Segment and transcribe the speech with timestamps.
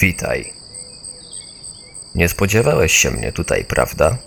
[0.00, 0.52] Witaj.
[2.14, 4.18] Nie spodziewałeś się mnie tutaj, prawda?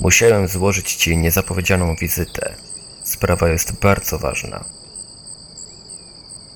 [0.00, 2.54] Musiałem złożyć ci niezapowiedzianą wizytę.
[3.02, 4.64] Sprawa jest bardzo ważna.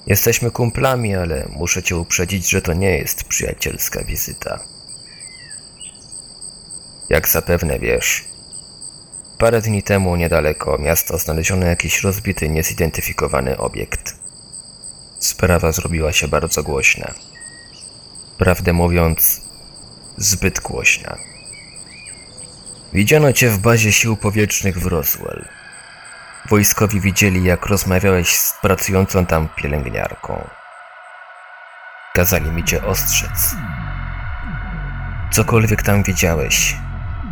[0.07, 4.61] Jesteśmy kumplami, ale muszę cię uprzedzić, że to nie jest przyjacielska wizyta.
[7.09, 8.25] Jak zapewne wiesz,
[9.39, 14.18] parę dni temu niedaleko miasta znaleziono jakiś rozbity, niezidentyfikowany obiekt.
[15.29, 17.15] Sprawa zrobiła się bardzo głośna.
[18.39, 19.41] Prawdę mówiąc,
[20.17, 21.17] zbyt głośna.
[22.93, 25.45] Widziano cię w bazie sił powietrznych w Roswell.
[26.49, 30.49] Wojskowi widzieli, jak rozmawiałeś z pracującą tam pielęgniarką.
[32.15, 33.57] Kazali mi cię ostrzec.
[35.31, 36.77] Cokolwiek tam widziałeś,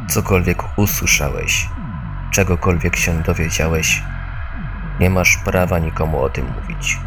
[0.08, 1.68] cokolwiek usłyszałeś,
[2.30, 4.02] czegokolwiek się dowiedziałeś,
[5.00, 6.98] nie masz prawa nikomu o tym mówić.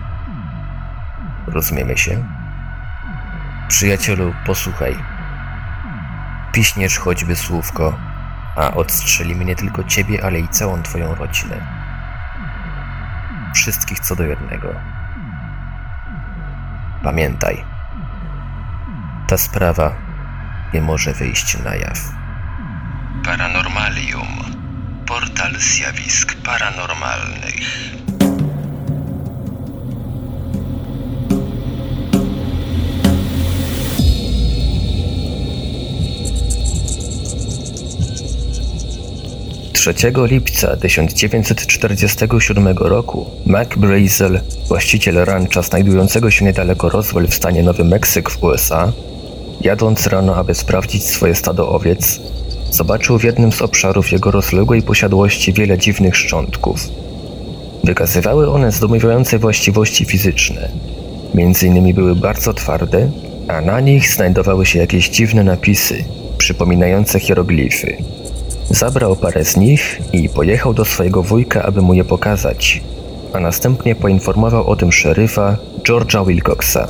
[1.54, 2.24] Rozumiemy się?
[3.68, 4.96] Przyjacielu, posłuchaj.
[6.52, 7.98] Piśniesz choćby słówko,
[8.56, 11.68] a odstrzelimy nie tylko ciebie, ale i całą twoją rodzinę.
[13.56, 14.68] Wszystkich co do jednego.
[17.04, 17.64] Pamiętaj,
[19.28, 19.96] ta sprawa
[20.74, 22.00] nie może wyjść na jaw.
[23.26, 24.28] Paranormalium.
[25.06, 27.56] Portal zjawisk paranormalnych.
[39.80, 47.84] Trzeciego lipca 1947 roku Mac Brazel, właściciel rancha znajdującego się niedaleko Roswell w stanie Nowy
[47.84, 48.92] Meksyk w USA,
[49.62, 52.20] jadąc rano, aby sprawdzić swoje stado owiec,
[52.72, 56.80] zobaczył w jednym z obszarów jego rozległej posiadłości wiele dziwnych szczątków.
[57.84, 60.70] Wykazywały one zdumiewające właściwości fizyczne.
[61.34, 63.12] Między innymi były bardzo twarde,
[63.48, 66.04] a na nich znajdowały się jakieś dziwne napisy,
[66.38, 68.19] przypominające hieroglify.
[68.70, 72.84] Zabrał parę z nich i pojechał do swojego wujka, aby mu je pokazać,
[73.34, 76.88] a następnie poinformował o tym szeryfa George'a Wilcoxa.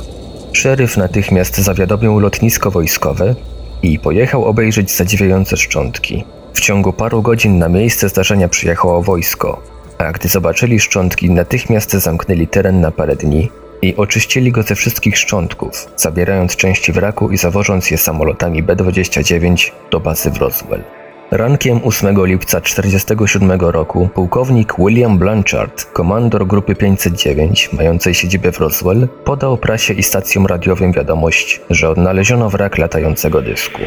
[0.52, 3.34] Szeryf natychmiast zawiadomił lotnisko wojskowe
[3.82, 6.24] i pojechał obejrzeć zadziwiające szczątki.
[6.54, 9.60] W ciągu paru godzin na miejsce zdarzenia przyjechało wojsko,
[9.98, 13.50] a gdy zobaczyli szczątki, natychmiast zamknęli teren na parę dni
[13.82, 20.00] i oczyścili go ze wszystkich szczątków, zabierając części wraku i zawożąc je samolotami B-29 do
[20.00, 20.99] bazy w Roswell.
[21.32, 29.08] Rankiem 8 lipca 1947 roku pułkownik William Blanchard, komandor grupy 509, mającej siedzibę w Roswell,
[29.24, 33.80] podał prasie i stacjom radiowym wiadomość, że odnaleziono wrak latającego dysku.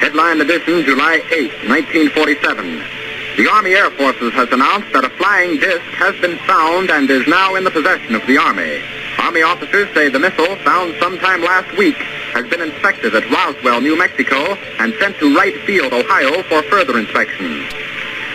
[0.00, 2.66] Headline edition, July 8, 1947.
[3.36, 7.26] The Army Air Forces has announced that a flying disc has been found and is
[7.26, 8.80] now in the possession of the Army.
[9.18, 11.96] Army officers say the missile, found sometime last week,
[12.32, 16.98] has been inspected at Roswell, New Mexico, and sent to Wright Field, Ohio, for further
[16.98, 17.66] inspection.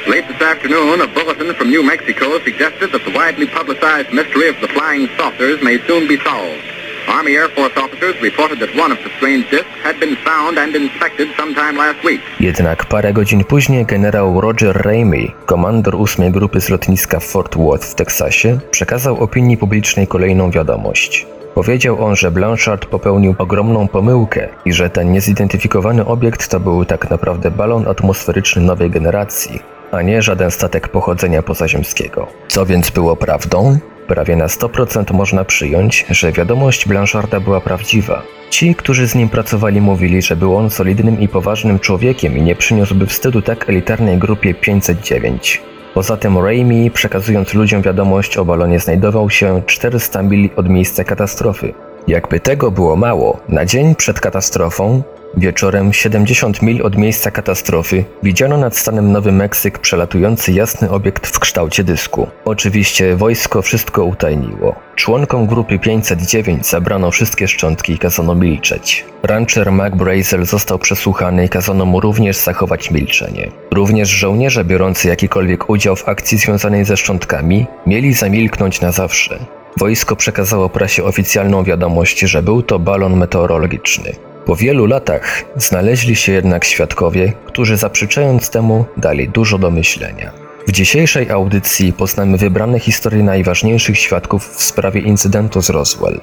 [0.07, 4.57] Late this afternoon, a bulletin from New Mexico suggested that the widely publicized mystery of
[4.61, 6.61] the flying saucers may soon be solved.
[7.07, 10.75] Army Air Force officers reported that one of the strange discs had been found and
[10.75, 12.22] inspected sometime last week.
[12.39, 17.95] Jednak parę godzin później generał Roger Ramey, komandor 8 grupy z lotniska Fort Worth w
[17.95, 21.25] Teksasie, przekazał opinii publicznej kolejną wiadomość.
[21.55, 27.09] Powiedział on, że Blanchard popełnił ogromną pomyłkę i że ten niezidentyfikowany obiekt to był tak
[27.09, 29.59] naprawdę balon atmosferyczny nowej generacji,
[29.91, 32.27] a nie żaden statek pochodzenia pozaziemskiego.
[32.47, 33.77] Co więc było prawdą?
[34.07, 38.21] Prawie na 100% można przyjąć, że wiadomość Blancharda była prawdziwa.
[38.49, 42.55] Ci, którzy z nim pracowali, mówili, że był on solidnym i poważnym człowiekiem i nie
[42.55, 45.61] przyniósłby wstydu tak elitarnej grupie 509.
[45.95, 51.73] Poza tym Raimi, przekazując ludziom wiadomość o balonie, znajdował się 400 mil od miejsca katastrofy.
[52.07, 55.03] Jakby tego było mało, na dzień przed katastrofą,
[55.38, 61.39] wieczorem 70 mil od miejsca katastrofy, widziano nad stanem Nowy Meksyk przelatujący jasny obiekt w
[61.39, 62.27] kształcie dysku.
[62.45, 64.75] Oczywiście wojsko wszystko utajniło.
[64.95, 69.06] Członkom grupy 509 zabrano wszystkie szczątki i kazano milczeć.
[69.24, 73.51] Rancher Mac Brazel został przesłuchany i kazano mu również zachować milczenie.
[73.71, 79.39] Również żołnierze biorący jakikolwiek udział w akcji związanej ze szczątkami mieli zamilknąć na zawsze.
[79.77, 84.12] Wojsko przekazało prasie oficjalną wiadomość, że był to balon meteorologiczny.
[84.45, 90.31] Po wielu latach znaleźli się jednak świadkowie, którzy zaprzeczając temu dali dużo do myślenia.
[90.68, 96.19] W dzisiejszej audycji poznamy wybrane historie najważniejszych świadków w sprawie incydentu z Roswell.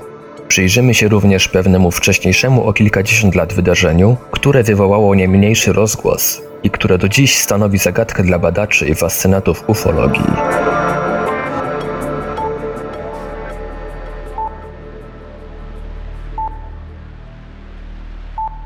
[0.48, 6.70] Przyjrzymy się również pewnemu wcześniejszemu o kilkadziesiąt lat wydarzeniu, które wywołało nie mniejszy rozgłos i
[6.70, 10.24] które do dziś stanowi zagadkę dla badaczy i fascynatów ufologii.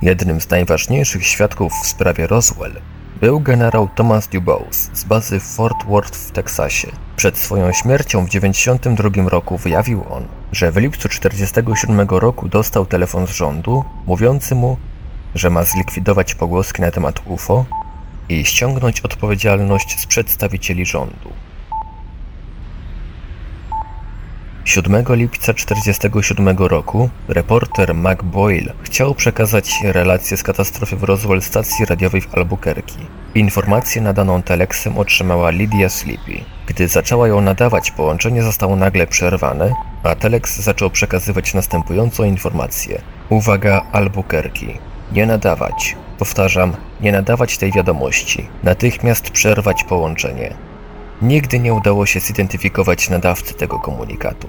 [0.02, 2.72] Jednym z najważniejszych świadków w sprawie Roswell
[3.20, 6.88] był generał Thomas Dubose z bazy Fort Worth w Teksasie.
[7.16, 13.26] Przed swoją śmiercią w 1992 roku wyjawił on, że w lipcu 1947 roku dostał telefon
[13.26, 14.76] z rządu mówiący mu,
[15.34, 17.64] że ma zlikwidować pogłoski na temat UFO
[18.28, 21.30] i ściągnąć odpowiedzialność z przedstawicieli rządu.
[24.66, 31.84] 7 lipca 1947 roku reporter Mac Boyle chciał przekazać relację z katastrofy w Roswell stacji
[31.84, 32.98] radiowej w Albuquerque.
[33.34, 36.44] Informację nadaną teleksem otrzymała Lydia Sleepy.
[36.66, 39.72] Gdy zaczęła ją nadawać, połączenie zostało nagle przerwane,
[40.02, 43.00] a teleks zaczął przekazywać następującą informację.
[43.28, 44.78] Uwaga Albuquerque.
[45.12, 45.96] Nie nadawać.
[46.18, 48.48] Powtarzam, nie nadawać tej wiadomości.
[48.62, 50.65] Natychmiast przerwać połączenie.
[51.22, 54.48] Nigdy nie udało się zidentyfikować nadawcy tego komunikatu.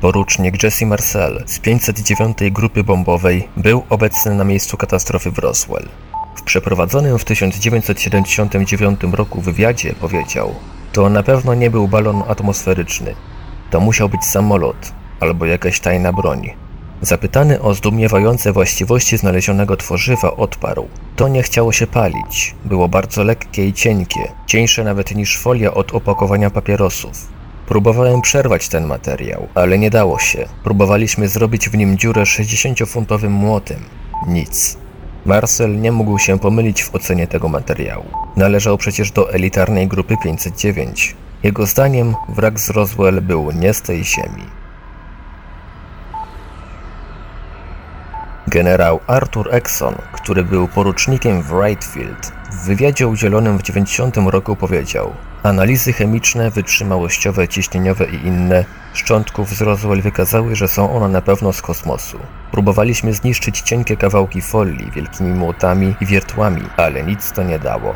[0.00, 5.88] Porucznik Jesse Marcel z 509 Grupy Bombowej był obecny na miejscu katastrofy w Roswell.
[6.36, 10.54] W przeprowadzonym w 1979 roku wywiadzie powiedział:
[10.92, 13.14] To na pewno nie był balon atmosferyczny.
[13.70, 16.67] To musiał być samolot albo jakaś tajna broń.
[17.02, 22.54] Zapytany o zdumiewające właściwości znalezionego tworzywa, odparł: To nie chciało się palić.
[22.64, 27.28] Było bardzo lekkie i cienkie, cieńsze nawet niż folia od opakowania papierosów.
[27.66, 30.48] Próbowałem przerwać ten materiał, ale nie dało się.
[30.64, 33.78] Próbowaliśmy zrobić w nim dziurę 60-funtowym młotem.
[34.28, 34.78] Nic.
[35.26, 38.04] Marcel nie mógł się pomylić w ocenie tego materiału.
[38.36, 41.16] Należał przecież do elitarnej grupy 509.
[41.42, 44.57] Jego zdaniem wrak z Roswell był nie z tej ziemi.
[48.48, 55.12] Generał Arthur Exon, który był porucznikiem w Wrightfield, w wywiadzie udzielonym w 90 roku powiedział
[55.42, 58.64] Analizy chemiczne, wytrzymałościowe, ciśnieniowe i inne
[58.94, 62.18] szczątków z Roswell wykazały, że są one na pewno z kosmosu.
[62.52, 67.94] Próbowaliśmy zniszczyć cienkie kawałki folii wielkimi młotami i wiertłami, ale nic to nie dało.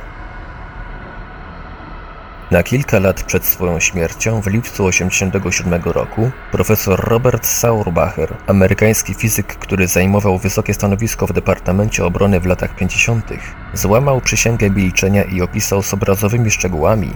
[2.52, 9.46] Na kilka lat przed swoją śmiercią, w lipcu 1987 roku, profesor Robert Saurbacher, amerykański fizyk,
[9.46, 13.30] który zajmował wysokie stanowisko w Departamencie Obrony w latach 50.,
[13.74, 17.10] złamał przysięgę milczenia i opisał z obrazowymi szczegółami,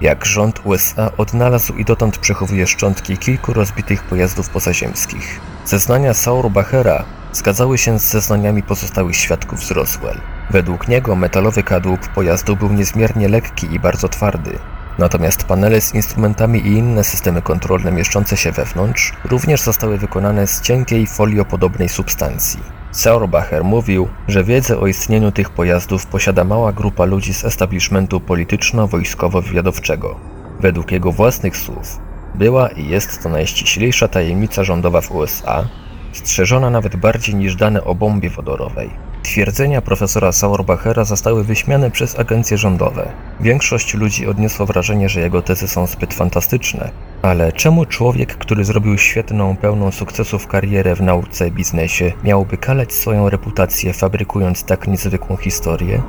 [0.00, 5.40] jak rząd USA odnalazł i dotąd przechowuje szczątki kilku rozbitych pojazdów pozaziemskich.
[5.64, 10.20] Zeznania Saurbachera zgadzały się z zeznaniami pozostałych świadków z Roswell.
[10.50, 14.58] Według niego metalowy kadłub pojazdu był niezmiernie lekki i bardzo twardy.
[14.98, 20.60] Natomiast panele z instrumentami i inne systemy kontrolne mieszczące się wewnątrz również zostały wykonane z
[20.60, 22.60] cienkiej foliopodobnej substancji.
[22.90, 30.14] Saurbacher mówił, że wiedzę o istnieniu tych pojazdów posiada mała grupa ludzi z establishmentu polityczno-wojskowo-wywiadowczego.
[30.60, 31.98] Według jego własnych słów,
[32.34, 35.68] była i jest to najściślejsza tajemnica rządowa w USA,
[36.12, 38.90] strzeżona nawet bardziej niż dane o bombie wodorowej.
[39.22, 43.12] Twierdzenia profesora Sauerbachera zostały wyśmiane przez agencje rządowe.
[43.40, 46.90] Większość ludzi odniosła wrażenie, że jego tezy są zbyt fantastyczne.
[47.22, 52.92] Ale czemu człowiek, który zrobił świetną, pełną sukcesów karierę w nauce i biznesie, miałby kalać
[52.92, 56.02] swoją reputację, fabrykując tak niezwykłą historię?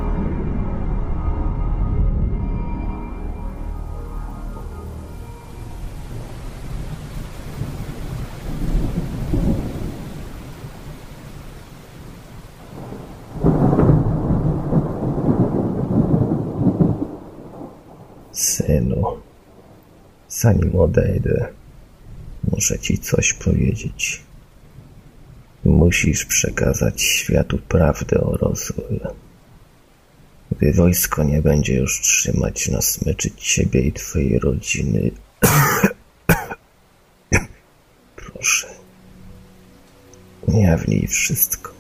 [20.44, 21.48] Zanim odejdę,
[22.52, 24.22] muszę ci coś powiedzieć.
[25.64, 29.00] Musisz przekazać światu prawdę o Roswell.
[30.52, 35.12] Gdy wojsko nie będzie już trzymać na smyczy ciebie i twojej rodziny,
[38.16, 38.68] proszę,
[40.42, 41.74] ujawnij wszystko.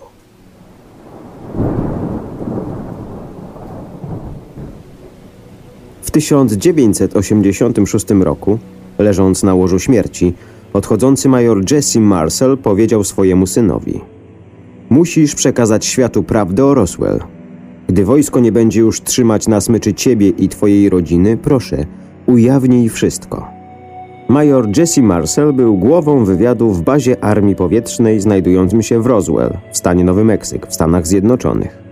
[6.13, 8.59] 1986 roku,
[8.99, 10.33] leżąc na łożu śmierci,
[10.73, 14.01] odchodzący major Jesse Marcel powiedział swojemu synowi:
[14.89, 17.19] Musisz przekazać światu prawdę o Roswell.
[17.87, 21.85] Gdy wojsko nie będzie już trzymać na smyczy ciebie i twojej rodziny, proszę,
[22.25, 23.47] ujawnij wszystko.
[24.29, 29.77] Major Jesse Marcel był głową wywiadu w bazie Armii Powietrznej znajdującym się w Roswell, w
[29.77, 31.83] stanie Nowy Meksyk, w Stanach Zjednoczonych.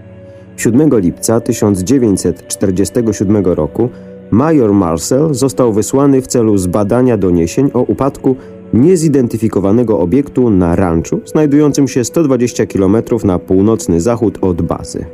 [0.57, 3.89] 7 lipca 1947 roku
[4.31, 8.35] major Marcel został wysłany w celu zbadania doniesień o upadku
[8.73, 15.05] niezidentyfikowanego obiektu na ranczu znajdującym się 120 km na północny zachód od bazy.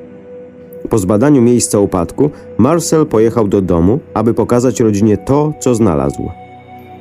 [0.89, 6.29] Po zbadaniu miejsca upadku Marcel pojechał do domu, aby pokazać rodzinie to, co znalazł.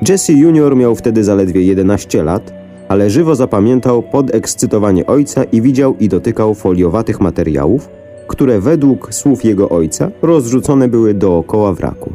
[0.08, 0.76] Jesse Jr.
[0.76, 2.52] miał wtedy zaledwie 11 lat
[2.88, 7.88] ale żywo zapamiętał podekscytowanie ojca i widział i dotykał foliowatych materiałów,
[8.28, 12.12] które według słów jego ojca rozrzucone były dookoła wraku.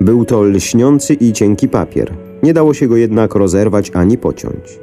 [0.00, 2.12] Był to lśniący i cienki papier.
[2.42, 4.78] Nie dało się go jednak rozerwać ani pociąć.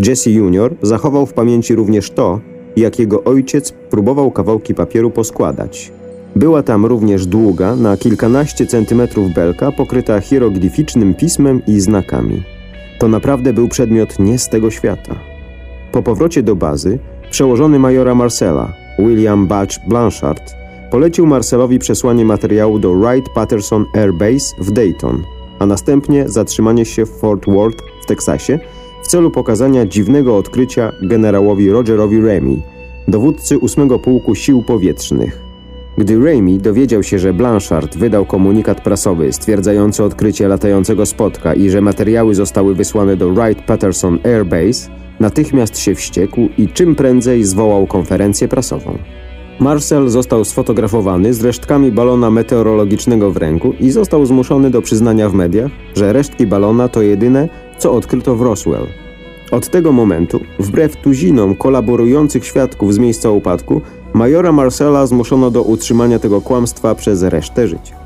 [0.00, 2.40] Jesse Junior zachował w pamięci również to,
[2.76, 5.92] jak jego ojciec próbował kawałki papieru poskładać.
[6.36, 12.42] Była tam również długa, na kilkanaście centymetrów belka, pokryta hieroglificznym pismem i znakami.
[12.98, 15.14] To naprawdę był przedmiot nie z tego świata.
[15.92, 16.98] Po powrocie do bazy,
[17.30, 20.54] przełożony majora Marcela, William Batch Blanchard,
[20.90, 25.22] polecił Marcelowi przesłanie materiału do Wright-Patterson Air Base w Dayton,
[25.58, 28.58] a następnie zatrzymanie się w Fort Worth w Teksasie
[29.02, 32.56] w celu pokazania dziwnego odkrycia generałowi Rogerowi Remy,
[33.08, 35.50] dowódcy 8 Pułku Sił Powietrznych.
[35.98, 41.80] Gdy Remy dowiedział się, że Blanchard wydał komunikat prasowy stwierdzający odkrycie latającego spotka i że
[41.80, 48.48] materiały zostały wysłane do Wright-Patterson Air Base, natychmiast się wściekł i czym prędzej zwołał konferencję
[48.48, 48.98] prasową.
[49.60, 55.34] Marcel został sfotografowany z resztkami balona meteorologicznego w ręku i został zmuszony do przyznania w
[55.34, 57.48] mediach, że resztki balona to jedyne,
[57.78, 58.86] co odkryto w Roswell.
[59.50, 63.80] Od tego momentu, wbrew tuzinom kolaborujących świadków z miejsca upadku,
[64.14, 67.96] majora Marcela zmuszono do utrzymania tego kłamstwa przez resztę życia.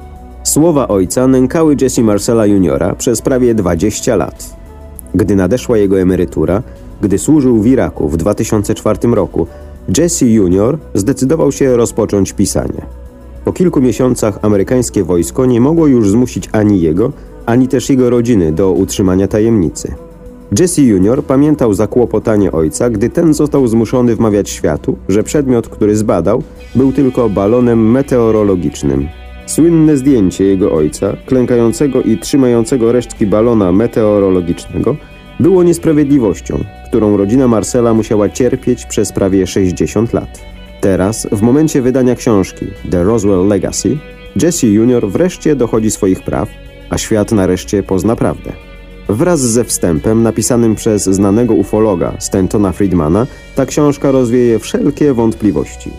[0.42, 4.56] Słowa ojca nękały Jesse Marcela juniora przez prawie 20 lat.
[5.14, 6.62] Gdy nadeszła jego emerytura,
[7.01, 9.47] gdy służył w Iraku w 2004 roku,
[9.99, 12.87] Jesse Junior zdecydował się rozpocząć pisanie.
[13.45, 17.13] Po kilku miesiącach amerykańskie wojsko nie mogło już zmusić ani jego,
[17.47, 19.95] ani też jego rodziny do utrzymania tajemnicy.
[20.59, 26.43] Jesse Junior pamiętał zakłopotanie ojca, gdy ten został zmuszony wmawiać światu, że przedmiot, który zbadał,
[26.75, 29.09] był tylko balonem meteorologicznym.
[29.47, 34.97] Słynne zdjęcie jego ojca, klękającego i trzymającego resztki balona meteorologicznego,
[35.41, 40.41] było niesprawiedliwością, którą rodzina Marcela musiała cierpieć przez prawie 60 lat.
[40.81, 43.99] Teraz, w momencie wydania książki The Roswell Legacy,
[44.43, 46.49] Jesse Junior wreszcie dochodzi swoich praw,
[46.91, 48.53] a świat nareszcie pozna prawdę.
[49.09, 55.91] Wraz ze wstępem napisanym przez znanego ufologa Stantona Friedmana, ta książka rozwieje wszelkie wątpliwości.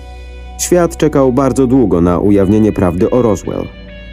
[0.59, 3.67] Świat czekał bardzo długo na ujawnienie prawdy o Roswell.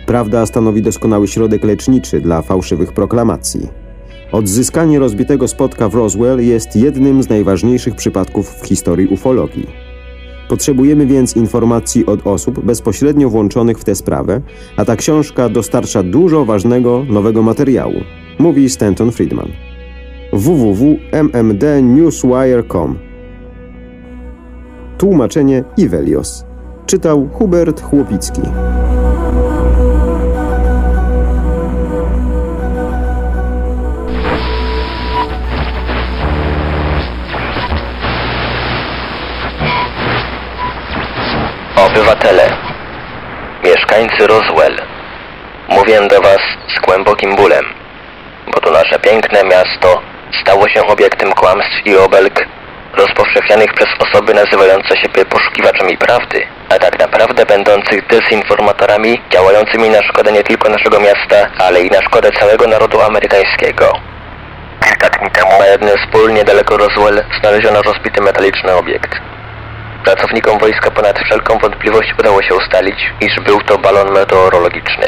[0.06, 3.81] Prawda stanowi doskonały środek leczniczy dla fałszywych proklamacji.
[4.32, 9.66] Odzyskanie rozbitego spotka w Roswell jest jednym z najważniejszych przypadków w historii ufologii.
[10.48, 14.40] Potrzebujemy więc informacji od osób bezpośrednio włączonych w tę sprawę,
[14.76, 18.00] a ta książka dostarcza dużo ważnego nowego materiału,
[18.38, 19.48] mówi Stanton Friedman.
[20.32, 22.98] www.mmdnewswire.com
[24.98, 26.44] Tłumaczenie Ivelios.
[26.86, 28.42] Czytał Hubert Chłopicki.
[41.92, 42.48] Obywatele,
[43.64, 44.76] mieszkańcy Roswell,
[45.68, 46.40] mówię do Was
[46.76, 47.64] z głębokim bólem,
[48.46, 50.02] bo to nasze piękne miasto
[50.42, 52.46] stało się obiektem kłamstw i obelg
[52.96, 60.32] rozpowszechnianych przez osoby nazywające siebie poszukiwaczami prawdy, a tak naprawdę będących dezinformatorami działającymi na szkodę
[60.32, 63.92] nie tylko naszego miasta, ale i na szkodę całego narodu amerykańskiego.
[64.84, 69.31] Kilka dni temu na jednym z pól niedaleko Roswell znaleziono rozbity metaliczny obiekt.
[70.04, 75.06] Pracownikom wojska ponad wszelką wątpliwość udało się ustalić, iż był to balon meteorologiczny.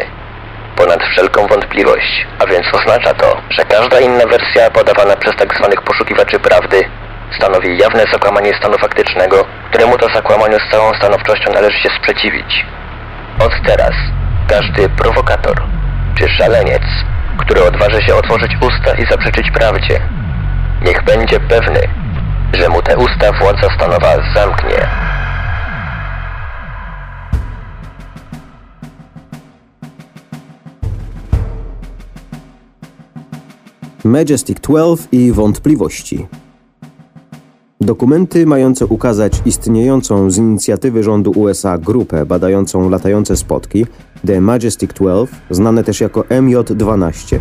[0.76, 5.74] Ponad wszelką wątpliwość, a więc oznacza to, że każda inna wersja podawana przez tzw.
[5.84, 6.84] poszukiwaczy prawdy
[7.36, 12.66] stanowi jawne zakłamanie stanu faktycznego, któremu to zakłamaniu z całą stanowczością należy się sprzeciwić.
[13.40, 13.94] Od teraz
[14.48, 15.62] każdy prowokator
[16.18, 16.82] czy szaleniec,
[17.38, 20.00] który odważy się otworzyć usta i zaprzeczyć prawdzie,
[20.82, 21.80] niech będzie pewny,
[22.56, 24.88] że mu te usta władza stanowa zamknie.
[34.04, 36.26] Majestic 12 i wątpliwości.
[37.80, 43.86] Dokumenty mające ukazać istniejącą z inicjatywy rządu USA grupę badającą latające spotki,
[44.26, 47.38] The Majestic 12, znane też jako MJ-12,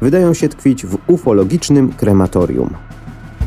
[0.00, 2.91] wydają się tkwić w ufologicznym krematorium.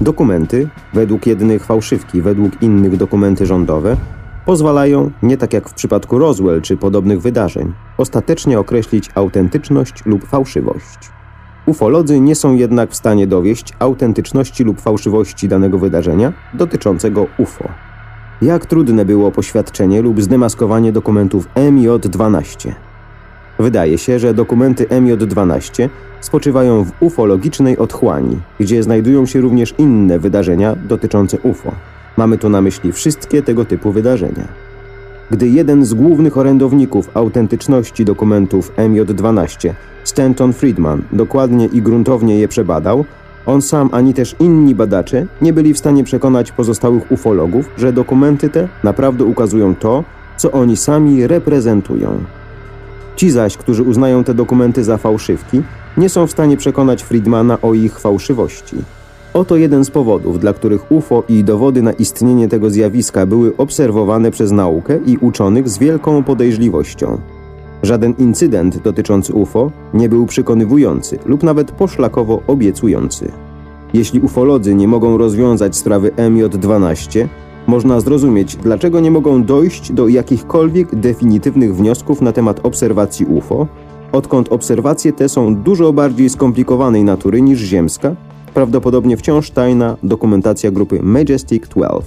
[0.02, 3.98] Dokumenty, według jednych fałszywki, według innych dokumenty rządowe,
[4.46, 11.12] pozwalają, nie tak jak w przypadku Roswell czy podobnych wydarzeń, ostatecznie określić autentyczność lub fałszywość.
[11.66, 17.70] Ufolodzy nie są jednak w stanie dowieść autentyczności lub fałszywości danego wydarzenia dotyczącego UFO.
[18.42, 22.72] Jak trudne było poświadczenie lub zdemaskowanie dokumentów MJ-12.
[23.60, 25.90] Wydaje się, że dokumenty MJ12
[26.26, 31.72] spoczywają w ufologicznej otchłani, gdzie znajdują się również inne wydarzenia dotyczące UFO.
[32.18, 34.48] Mamy tu na myśli wszystkie tego typu wydarzenia.
[35.32, 43.06] Gdy jeden z głównych orędowników autentyczności dokumentów MJ12, Stanton Friedman, dokładnie i gruntownie je przebadał,
[43.46, 48.50] on sam ani też inni badacze nie byli w stanie przekonać pozostałych ufologów, że dokumenty
[48.50, 50.04] te naprawdę ukazują to,
[50.38, 52.24] co oni sami reprezentują.
[53.16, 55.62] Ci zaś, którzy uznają te dokumenty za fałszywki,
[55.98, 58.76] nie są w stanie przekonać Friedmana o ich fałszywości.
[59.34, 64.32] Oto jeden z powodów, dla których UFO i dowody na istnienie tego zjawiska były obserwowane
[64.32, 67.18] przez naukę i uczonych z wielką podejrzliwością.
[67.84, 73.32] Żaden incydent dotyczący UFO nie był przekonywujący lub nawet poszlakowo obiecujący.
[73.94, 77.28] Jeśli ufolodzy nie mogą rozwiązać sprawy MJ12,
[77.68, 83.68] można zrozumieć, dlaczego nie mogą dojść do jakichkolwiek definitywnych wniosków na temat obserwacji UFO,
[84.16, 88.16] odkąd obserwacje te są dużo bardziej skomplikowanej natury niż ziemska,
[88.54, 92.04] prawdopodobnie wciąż tajna dokumentacja grupy Majestic 12.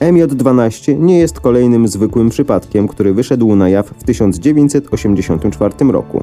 [0.00, 6.22] MJ12 nie jest kolejnym zwykłym przypadkiem, który wyszedł na jaw w 1984 roku.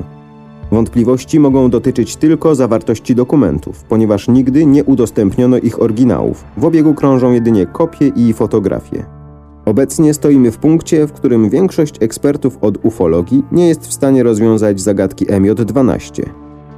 [0.71, 6.43] Wątpliwości mogą dotyczyć tylko zawartości dokumentów, ponieważ nigdy nie udostępniono ich oryginałów.
[6.57, 9.18] W obiegu krążą jedynie kopie i fotografie.
[9.65, 14.81] Obecnie stoimy w punkcie, w którym większość ekspertów od ufologii nie jest w stanie rozwiązać
[14.81, 16.23] zagadki MJ12.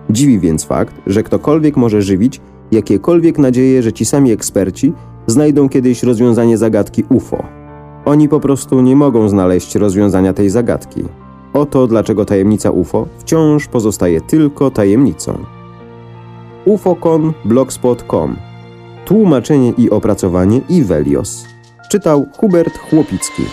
[0.09, 4.93] Dziwi więc fakt, że ktokolwiek może żywić jakiekolwiek nadzieje, że ci sami eksperci
[5.27, 7.43] znajdą kiedyś rozwiązanie zagadki UFO.
[8.05, 11.03] Oni po prostu nie mogą znaleźć rozwiązania tej zagadki.
[11.53, 15.37] Oto dlaczego tajemnica UFO wciąż pozostaje tylko tajemnicą.
[16.65, 18.35] ufocon.blogspot.com
[19.05, 21.45] Tłumaczenie i opracowanie Ivelios.
[21.91, 23.43] Czytał Hubert Chłopicki.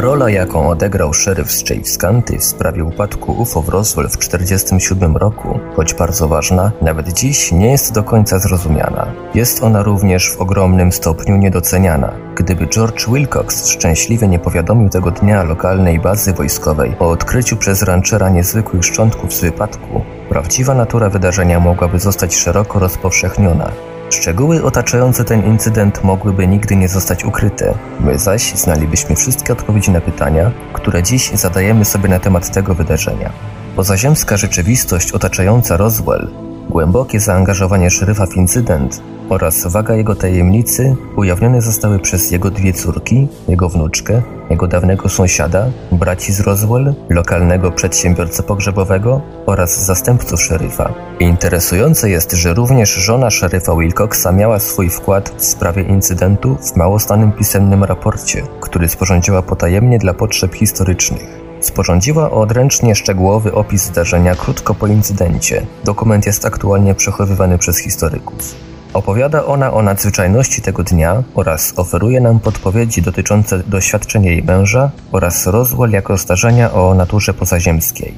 [0.00, 5.58] Rola, jaką odegrał szeryf z Scanty w sprawie upadku UFO w Roswell w 1947 roku,
[5.76, 9.12] choć bardzo ważna, nawet dziś nie jest do końca zrozumiana.
[9.34, 12.12] Jest ona również w ogromnym stopniu niedoceniana.
[12.34, 18.28] Gdyby George Wilcox szczęśliwie nie powiadomił tego dnia lokalnej bazy wojskowej o odkryciu przez ranchera
[18.28, 23.70] niezwykłych szczątków z wypadku, prawdziwa natura wydarzenia mogłaby zostać szeroko rozpowszechniona.
[24.10, 27.74] Szczegóły otaczające ten incydent mogłyby nigdy nie zostać ukryte.
[28.00, 33.32] My zaś znalibyśmy wszystkie odpowiedzi na pytania, które dziś zadajemy sobie na temat tego wydarzenia.
[33.76, 36.28] Pozaziemska rzeczywistość otaczająca Roswell,
[36.70, 43.28] głębokie zaangażowanie szeryfa w incydent oraz waga jego tajemnicy ujawnione zostały przez jego dwie córki,
[43.48, 50.94] jego wnuczkę, jego dawnego sąsiada, braci z Roswell, lokalnego przedsiębiorcę pogrzebowego oraz zastępców szeryfa.
[51.20, 57.32] Interesujące jest, że również żona szeryfa Wilcoxa miała swój wkład w sprawie incydentu w małostanym
[57.32, 61.49] pisemnym raporcie, który sporządziła potajemnie dla potrzeb historycznych.
[61.60, 65.66] Sporządziła odręcznie szczegółowy opis zdarzenia krótko po incydencie.
[65.84, 68.54] Dokument jest aktualnie przechowywany przez historyków.
[68.92, 75.46] Opowiada ona o nadzwyczajności tego dnia oraz oferuje nam podpowiedzi dotyczące doświadczeń jej męża oraz
[75.46, 78.14] Roswell jako zdarzenia o naturze pozaziemskiej.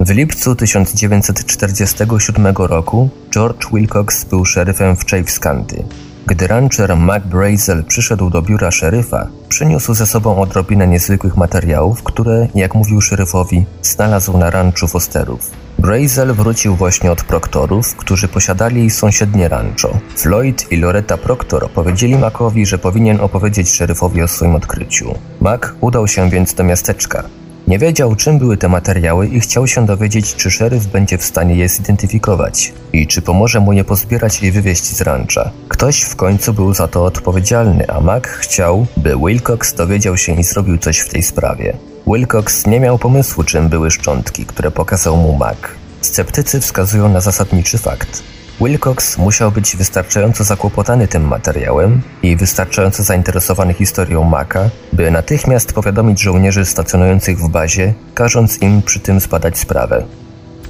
[0.00, 5.04] W lipcu 1947 roku George Wilcox był szeryfem w
[5.40, 5.84] County.
[6.26, 12.48] Gdy rancher Mac Brazel przyszedł do biura szeryfa, przyniósł ze sobą odrobinę niezwykłych materiałów, które,
[12.54, 15.50] jak mówił szeryfowi, znalazł na ranczu Fosterów.
[15.78, 19.98] Brazel wrócił właśnie od proktorów, którzy posiadali sąsiednie rancho.
[20.16, 25.14] Floyd i Loretta Proctor powiedzieli Macowi, że powinien opowiedzieć szeryfowi o swoim odkryciu.
[25.40, 27.24] Mac udał się więc do miasteczka.
[27.68, 31.54] Nie wiedział, czym były te materiały i chciał się dowiedzieć, czy szeryf będzie w stanie
[31.54, 35.50] je zidentyfikować i czy pomoże mu je pozbierać i wywieźć z rancha.
[35.68, 40.44] Ktoś w końcu był za to odpowiedzialny, a Mac chciał, by Wilcox dowiedział się i
[40.44, 41.76] zrobił coś w tej sprawie.
[42.06, 45.58] Wilcox nie miał pomysłu, czym były szczątki, które pokazał mu Mac.
[46.00, 48.22] Sceptycy wskazują na zasadniczy fakt.
[48.60, 56.20] Wilcox musiał być wystarczająco zakłopotany tym materiałem i wystarczająco zainteresowany historią Maka, by natychmiast powiadomić
[56.20, 60.04] żołnierzy stacjonujących w bazie, każąc im przy tym zbadać sprawę.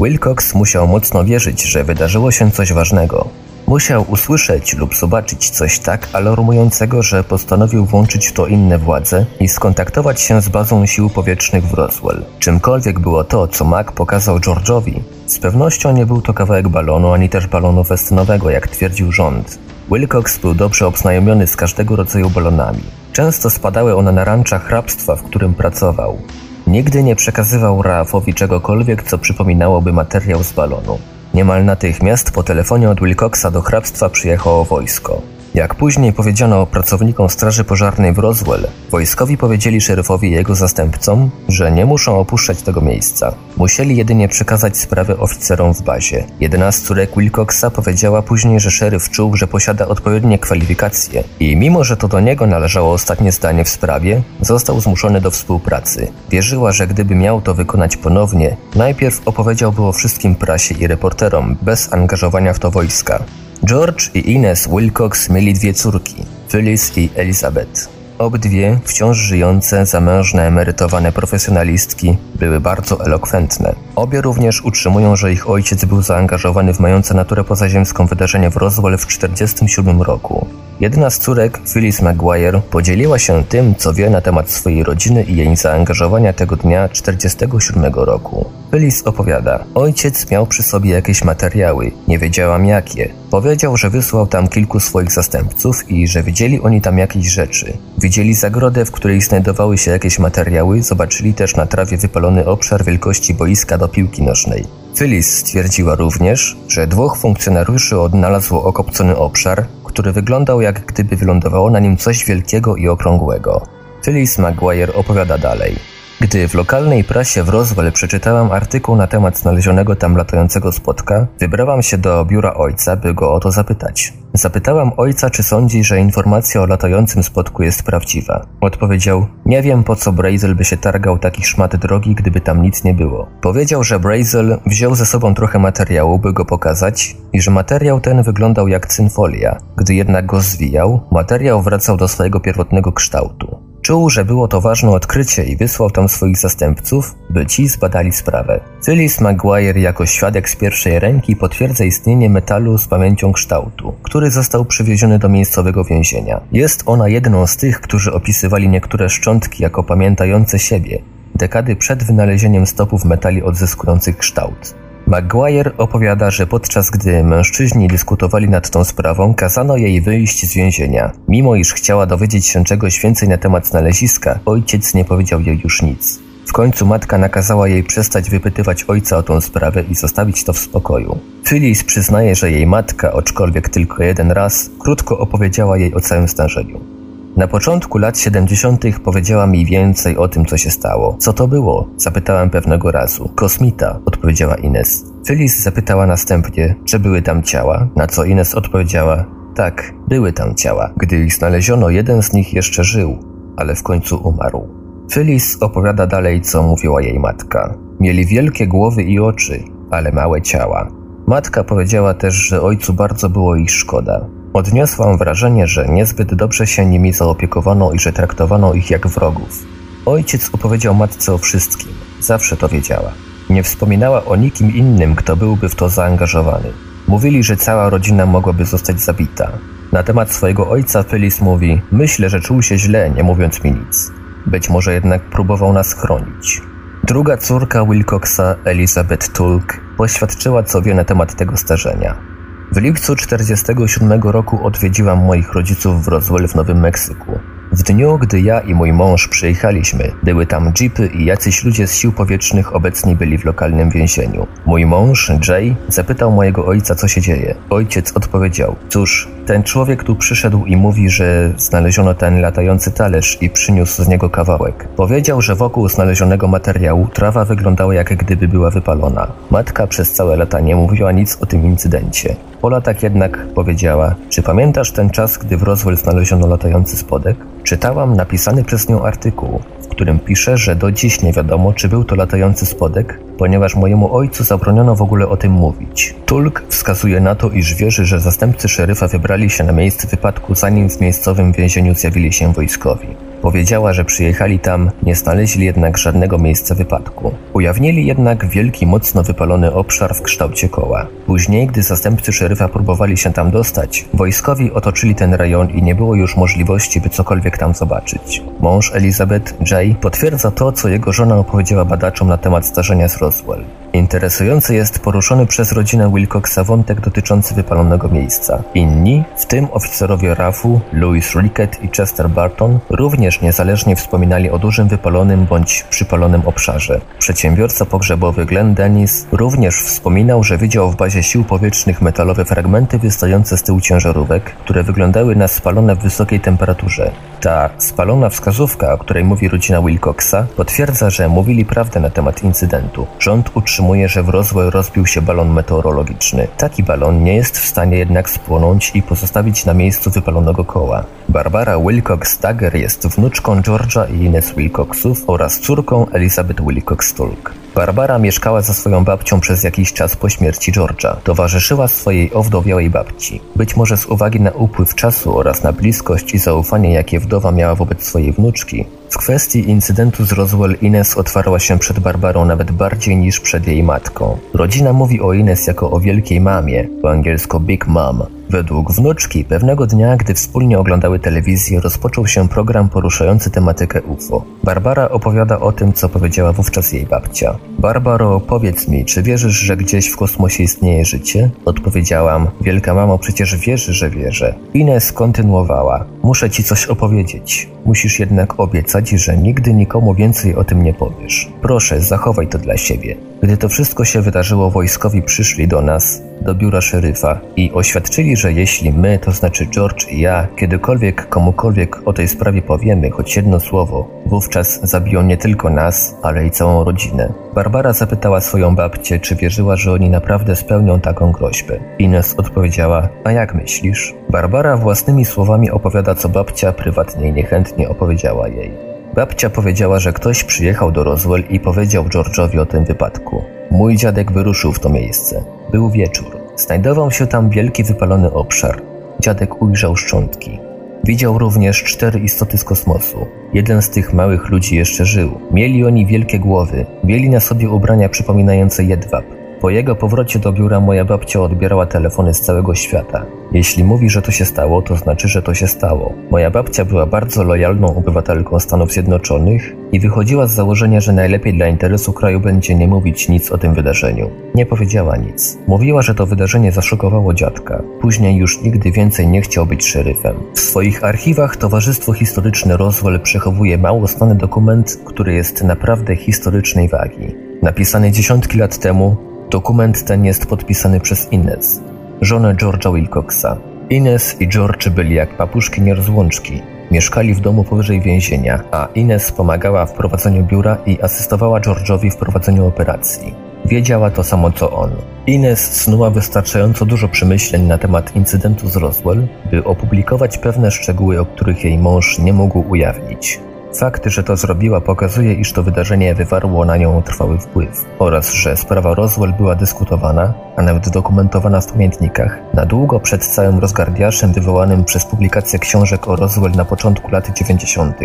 [0.00, 3.28] Wilcox musiał mocno wierzyć, że wydarzyło się coś ważnego,
[3.70, 9.48] Musiał usłyszeć lub zobaczyć coś tak alarmującego, że postanowił włączyć w to inne władze i
[9.48, 12.24] skontaktować się z bazą sił powietrznych w Roswell.
[12.38, 17.28] Czymkolwiek było to, co Mac pokazał George'owi, z pewnością nie był to kawałek balonu ani
[17.28, 19.58] też balonu westynowego, jak twierdził rząd.
[19.90, 22.82] Wilcox był dobrze obznajomiony z każdego rodzaju balonami.
[23.12, 26.18] Często spadały one na ranczach hrabstwa, w którym pracował.
[26.66, 30.98] Nigdy nie przekazywał Raafowi czegokolwiek, co przypominałoby materiał z balonu.
[31.34, 35.22] Niemal natychmiast po telefonie od Wilcoxa do hrabstwa przyjechało wojsko.
[35.54, 41.72] Jak później powiedziano pracownikom Straży Pożarnej w Roswell, wojskowi powiedzieli szeryfowi i jego zastępcom, że
[41.72, 43.34] nie muszą opuszczać tego miejsca.
[43.56, 46.24] Musieli jedynie przekazać sprawę oficerom w bazie.
[46.40, 51.84] Jedna z córek Wilcoxa powiedziała później, że szeryf czuł, że posiada odpowiednie kwalifikacje i mimo,
[51.84, 56.08] że to do niego należało ostatnie zdanie w sprawie, został zmuszony do współpracy.
[56.30, 61.92] Wierzyła, że gdyby miał to wykonać ponownie, najpierw opowiedziałby o wszystkim prasie i reporterom, bez
[61.92, 63.24] angażowania w to wojska.
[63.64, 66.14] George i Ines Wilcox mieli dwie córki,
[66.48, 67.88] Phyllis i Elizabeth.
[68.18, 73.74] Obydwie, wciąż żyjące, zamężne, emerytowane profesjonalistki, były bardzo elokwentne.
[73.96, 78.98] Obie również utrzymują, że ich ojciec był zaangażowany w mające naturę pozaziemską wydarzenie w Roswell
[78.98, 80.46] w 1947 roku.
[80.80, 85.36] Jedna z córek, Phyllis Maguire, podzieliła się tym, co wie na temat swojej rodziny i
[85.36, 88.59] jej zaangażowania tego dnia 1947 roku.
[88.70, 93.08] Phyllis opowiada, ojciec miał przy sobie jakieś materiały, nie wiedziałam jakie.
[93.30, 97.72] Powiedział, że wysłał tam kilku swoich zastępców i że widzieli oni tam jakieś rzeczy.
[97.98, 103.34] Widzieli zagrodę, w której znajdowały się jakieś materiały, zobaczyli też na trawie wypalony obszar wielkości
[103.34, 104.64] boiska do piłki nożnej.
[104.96, 111.78] Phyllis stwierdziła również, że dwóch funkcjonariuszy odnalazło okopcony obszar, który wyglądał jak gdyby wylądowało na
[111.78, 113.62] nim coś wielkiego i okrągłego.
[114.04, 115.99] Phyllis Maguire opowiada dalej.
[116.20, 121.82] Gdy w lokalnej prasie w Roswell przeczytałam artykuł na temat znalezionego tam latającego spotka, wybrałam
[121.82, 124.12] się do biura ojca, by go o to zapytać.
[124.32, 128.46] Zapytałam ojca, czy sądzi, że informacja o latającym spotku jest prawdziwa.
[128.60, 132.84] Odpowiedział, nie wiem po co Brazel by się targał taki szmat drogi, gdyby tam nic
[132.84, 133.28] nie było.
[133.40, 138.22] Powiedział, że Brazel wziął ze sobą trochę materiału, by go pokazać i że materiał ten
[138.22, 139.58] wyglądał jak cynfolia.
[139.76, 143.69] Gdy jednak go zwijał, materiał wracał do swojego pierwotnego kształtu.
[143.90, 148.60] Czuł, że było to ważne odkrycie i wysłał tam swoich zastępców, by ci zbadali sprawę.
[148.84, 154.64] Phyllis Maguire jako świadek z pierwszej ręki potwierdza istnienie metalu z pamięcią kształtu, który został
[154.64, 156.40] przywieziony do miejscowego więzienia.
[156.52, 160.98] Jest ona jedną z tych, którzy opisywali niektóre szczątki jako pamiętające siebie,
[161.34, 164.74] dekady przed wynalezieniem stopów metali odzyskujących kształt.
[165.10, 171.12] Maguire opowiada, że podczas gdy mężczyźni dyskutowali nad tą sprawą, kazano jej wyjść z więzienia.
[171.28, 175.82] Mimo iż chciała dowiedzieć się czegoś więcej na temat znaleziska, ojciec nie powiedział jej już
[175.82, 176.18] nic.
[176.46, 180.58] W końcu matka nakazała jej przestać wypytywać ojca o tą sprawę i zostawić to w
[180.58, 181.18] spokoju.
[181.44, 186.99] Phyllis przyznaje, że jej matka, aczkolwiek tylko jeden raz, krótko opowiedziała jej o całym zdarzeniu.
[187.40, 188.84] Na początku lat 70.
[189.04, 191.16] powiedziała mi więcej o tym, co się stało.
[191.18, 191.88] Co to było?
[191.96, 193.28] Zapytałem pewnego razu.
[193.34, 195.04] Kosmita, odpowiedziała Ines.
[195.26, 199.24] Phyllis zapytała następnie, czy były tam ciała, na co Ines odpowiedziała,
[199.54, 200.90] tak, były tam ciała.
[200.96, 203.18] Gdy ich znaleziono, jeden z nich jeszcze żył,
[203.56, 204.68] ale w końcu umarł.
[205.12, 207.74] Phyllis opowiada dalej, co mówiła jej matka.
[208.00, 210.88] Mieli wielkie głowy i oczy, ale małe ciała.
[211.26, 214.39] Matka powiedziała też, że ojcu bardzo było ich szkoda.
[214.52, 219.64] Odniosłam wrażenie, że niezbyt dobrze się nimi zaopiekowano i że traktowano ich jak wrogów.
[220.06, 223.12] Ojciec opowiedział matce o wszystkim, zawsze to wiedziała.
[223.50, 226.72] Nie wspominała o nikim innym, kto byłby w to zaangażowany.
[227.08, 229.52] Mówili, że cała rodzina mogłaby zostać zabita.
[229.92, 234.12] Na temat swojego ojca Phyllis mówi: Myślę, że czuł się źle, nie mówiąc mi nic.
[234.46, 236.62] Być może jednak próbował nas chronić.
[237.04, 242.39] Druga córka Wilcoxa, Elizabeth Tulk, poświadczyła, co wie na temat tego zdarzenia.
[242.72, 247.38] W lipcu 1947 roku odwiedziłam moich rodziców w Roswell w Nowym Meksyku.
[247.72, 251.94] W dniu, gdy ja i mój mąż przyjechaliśmy, były tam jeepy i jacyś ludzie z
[251.96, 254.46] sił powietrznych obecni byli w lokalnym więzieniu.
[254.66, 257.54] Mój mąż, Jay, zapytał mojego ojca, co się dzieje.
[257.70, 263.50] Ojciec odpowiedział: Cóż, ten człowiek tu przyszedł i mówi, że znaleziono ten latający talerz i
[263.50, 264.88] przyniósł z niego kawałek.
[264.96, 269.26] Powiedział, że wokół znalezionego materiału trawa wyglądała jak gdyby była wypalona.
[269.50, 272.36] Matka przez całe lata nie mówiła nic o tym incydencie.
[272.60, 277.36] Po latach jednak powiedziała: Czy pamiętasz ten czas, gdy w Roswell znaleziono latający spodek?
[277.62, 279.60] Czytałam napisany przez nią artykuł,
[280.00, 284.44] którym pisze, że do dziś nie wiadomo, czy był to latający spodek, ponieważ mojemu ojcu
[284.44, 286.14] zabroniono w ogóle o tym mówić.
[286.26, 290.90] Tulk wskazuje na to, iż wierzy, że zastępcy szeryfa wybrali się na miejsce wypadku, zanim
[290.90, 293.08] w miejscowym więzieniu zjawili się wojskowi.
[293.42, 297.34] Powiedziała, że przyjechali tam, nie znaleźli jednak żadnego miejsca wypadku.
[297.52, 301.06] Ujawnili jednak wielki, mocno wypalony obszar w kształcie koła.
[301.26, 306.14] Później, gdy zastępcy szeryfa próbowali się tam dostać, wojskowi otoczyli ten rejon i nie było
[306.14, 308.42] już możliwości, by cokolwiek tam zobaczyć.
[308.60, 313.64] Mąż Elizabeth, Jay, potwierdza to, co jego żona opowiedziała badaczom na temat zdarzenia z Roswell.
[313.92, 318.62] Interesujący jest poruszony przez rodzinę Wilcoxa wątek dotyczący wypalonego miejsca.
[318.74, 324.88] Inni, w tym oficerowie RAF-u, Louis Rickett i Chester Barton, również niezależnie wspominali o dużym
[324.88, 327.00] wypalonym bądź przypalonym obszarze.
[327.18, 333.56] Przedsiębiorca pogrzebowy Glenn Dennis również wspominał, że widział w bazie sił powietrznych metalowe fragmenty wystające
[333.56, 337.10] z tyłu ciężarówek, które wyglądały na spalone w wysokiej temperaturze.
[337.40, 343.06] Ta spalona wskazówka, o której mówi rodzina Wilcoxa, potwierdza, że mówili prawdę na temat incydentu.
[343.18, 346.48] Rząd utrzymuje, że w Roswell rozbił się balon meteorologiczny.
[346.56, 351.04] Taki balon nie jest w stanie jednak spłonąć i pozostawić na miejscu wypalonego koła.
[351.28, 357.52] Barbara Wilcox Dagger jest wnuczką George'a i Ines Wilcoxów oraz córką Elizabeth Wilcox-Tulk.
[357.74, 361.16] Barbara mieszkała ze swoją babcią przez jakiś czas po śmierci George'a.
[361.24, 363.40] Towarzyszyła swojej owdowiałej babci.
[363.56, 367.74] Być może z uwagi na upływ czasu oraz na bliskość i zaufanie, jakie wdowa miała
[367.74, 373.16] wobec swojej wnuczki, w kwestii incydentu z Roswell Ines otwarła się przed Barbarą nawet bardziej
[373.16, 374.38] niż przed jej matką.
[374.54, 378.39] Rodzina mówi o Ines jako o wielkiej mamie, po angielsku Big Mom.
[378.50, 384.44] Według wnuczki, pewnego dnia, gdy wspólnie oglądały telewizję, rozpoczął się program poruszający tematykę UFO.
[384.64, 387.58] Barbara opowiada o tym, co powiedziała wówczas jej babcia.
[387.78, 391.50] Barbaro, powiedz mi, czy wierzysz, że gdzieś w kosmosie istnieje życie?
[391.64, 394.54] Odpowiedziałam, wielka mamo, przecież wierzy, że wierzę.
[394.74, 397.68] Ines kontynuowała, muszę ci coś opowiedzieć.
[397.84, 401.52] Musisz jednak obiecać, że nigdy nikomu więcej o tym nie powiesz.
[401.62, 403.16] Proszę, zachowaj to dla siebie.
[403.42, 408.52] Gdy to wszystko się wydarzyło, wojskowi przyszli do nas, do biura szeryfa i oświadczyli, że
[408.52, 413.60] jeśli my, to znaczy George i ja, kiedykolwiek komukolwiek o tej sprawie powiemy choć jedno
[413.60, 417.32] słowo, wówczas zabiją nie tylko nas, ale i całą rodzinę.
[417.54, 421.80] Barbara zapytała swoją babcię, czy wierzyła, że oni naprawdę spełnią taką groźbę.
[421.98, 424.14] Ines odpowiedziała, a jak myślisz?
[424.30, 428.89] Barbara własnymi słowami opowiada, co babcia prywatnie i niechętnie opowiedziała jej.
[429.14, 433.42] Babcia powiedziała, że ktoś przyjechał do Roswell i powiedział George'owi o tym wypadku.
[433.70, 435.44] Mój dziadek wyruszył w to miejsce.
[435.72, 436.40] Był wieczór.
[436.56, 438.82] Znajdował się tam wielki wypalony obszar.
[439.20, 440.58] Dziadek ujrzał szczątki.
[441.04, 443.26] Widział również cztery istoty z kosmosu.
[443.52, 445.40] Jeden z tych małych ludzi jeszcze żył.
[445.50, 446.86] Mieli oni wielkie głowy.
[447.04, 449.24] Mieli na sobie ubrania przypominające jedwab.
[449.60, 453.26] Po jego powrocie do biura moja babcia odbierała telefony z całego świata.
[453.52, 456.12] Jeśli mówi, że to się stało, to znaczy, że to się stało.
[456.30, 461.68] Moja babcia była bardzo lojalną obywatelką Stanów Zjednoczonych i wychodziła z założenia, że najlepiej dla
[461.68, 464.30] interesu kraju będzie nie mówić nic o tym wydarzeniu.
[464.54, 465.58] Nie powiedziała nic.
[465.66, 467.82] Mówiła, że to wydarzenie zaszokowało dziadka.
[468.00, 470.36] Później już nigdy więcej nie chciał być szeryfem.
[470.54, 477.34] W swoich archiwach Towarzystwo Historyczne Roswell przechowuje mało znany dokument, który jest naprawdę historycznej wagi.
[477.62, 481.80] Napisany dziesiątki lat temu, Dokument ten jest podpisany przez Ines,
[482.20, 483.56] żonę George'a Wilcoxa.
[483.90, 486.62] Ines i George byli jak papuszki nierozłączki.
[486.90, 492.16] Mieszkali w domu powyżej więzienia, a Ines pomagała w prowadzeniu biura i asystowała George'owi w
[492.16, 493.34] prowadzeniu operacji.
[493.64, 494.90] Wiedziała to samo co on.
[495.26, 501.26] Ines snuła wystarczająco dużo przemyśleń na temat incydentu z Roswell, by opublikować pewne szczegóły, o
[501.26, 503.40] których jej mąż nie mógł ujawnić.
[503.74, 508.56] Fakt, że to zrobiła, pokazuje, iż to wydarzenie wywarło na nią trwały wpływ oraz że
[508.56, 514.84] sprawa Roswell była dyskutowana, a nawet dokumentowana w pamiętnikach, na długo przed całym rozgardiaszem wywołanym
[514.84, 517.96] przez publikację książek o Roswell na początku lat 90.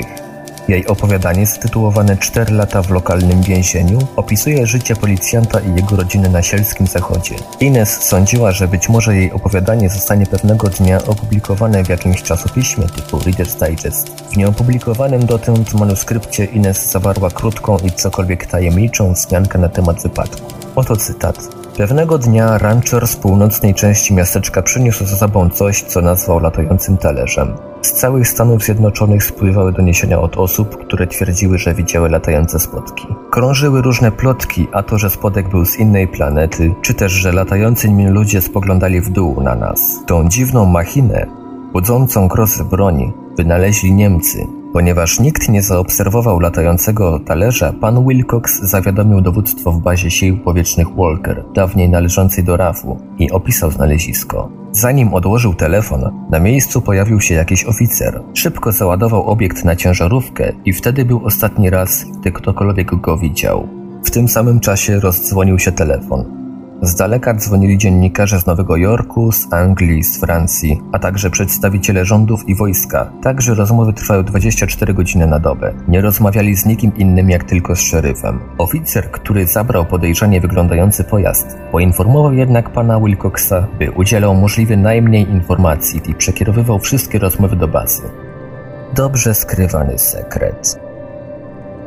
[0.68, 6.42] Jej opowiadanie, zatytułowane Cztery lata w lokalnym więzieniu, opisuje życie policjanta i jego rodziny na
[6.42, 7.36] sielskim zachodzie.
[7.60, 13.18] Ines sądziła, że być może jej opowiadanie zostanie pewnego dnia opublikowane w jakimś czasopiśmie typu
[13.18, 14.10] Reader's Digest.
[14.10, 20.52] W nieopublikowanym dotąd manuskrypcie Ines zawarła krótką i cokolwiek tajemniczą wzmiankę na temat wypadku.
[20.76, 21.55] Oto cytat.
[21.78, 27.48] Pewnego dnia rancher z północnej części miasteczka przyniósł za sobą coś, co nazwał latającym talerzem.
[27.82, 33.08] Z całych Stanów Zjednoczonych spływały doniesienia od osób, które twierdziły, że widziały latające spotki.
[33.32, 37.90] Krążyły różne plotki, a to, że spodek był z innej planety, czy też, że latający
[37.90, 39.80] nim ludzie spoglądali w dół na nas.
[40.08, 41.28] Tą dziwną machinę,
[41.74, 49.72] budzącą grozę broni, wynaleźli Niemcy, Ponieważ nikt nie zaobserwował latającego talerza, pan Wilcox zawiadomił dowództwo
[49.72, 54.50] w bazie sił powietrznych Walker, dawniej należącej do RAF-u, i opisał znalezisko.
[54.72, 58.22] Zanim odłożył telefon, na miejscu pojawił się jakiś oficer.
[58.34, 63.68] Szybko załadował obiekt na ciężarówkę i wtedy był ostatni raz, gdy ktokolwiek go widział.
[64.04, 66.45] W tym samym czasie rozdzwonił się telefon.
[66.82, 72.50] Z daleka dzwonili dziennikarze z Nowego Jorku, z Anglii, z Francji, a także przedstawiciele rządów
[72.50, 73.12] i wojska.
[73.22, 75.74] Także rozmowy trwały 24 godziny na dobę.
[75.88, 78.40] Nie rozmawiali z nikim innym jak tylko z szeryfem.
[78.58, 86.02] Oficer, który zabrał podejrzanie wyglądający pojazd, poinformował jednak pana Wilcoxa, by udzielał możliwie najmniej informacji
[86.08, 88.04] i przekierowywał wszystkie rozmowy do bazy.
[88.96, 90.85] Dobrze skrywany sekret.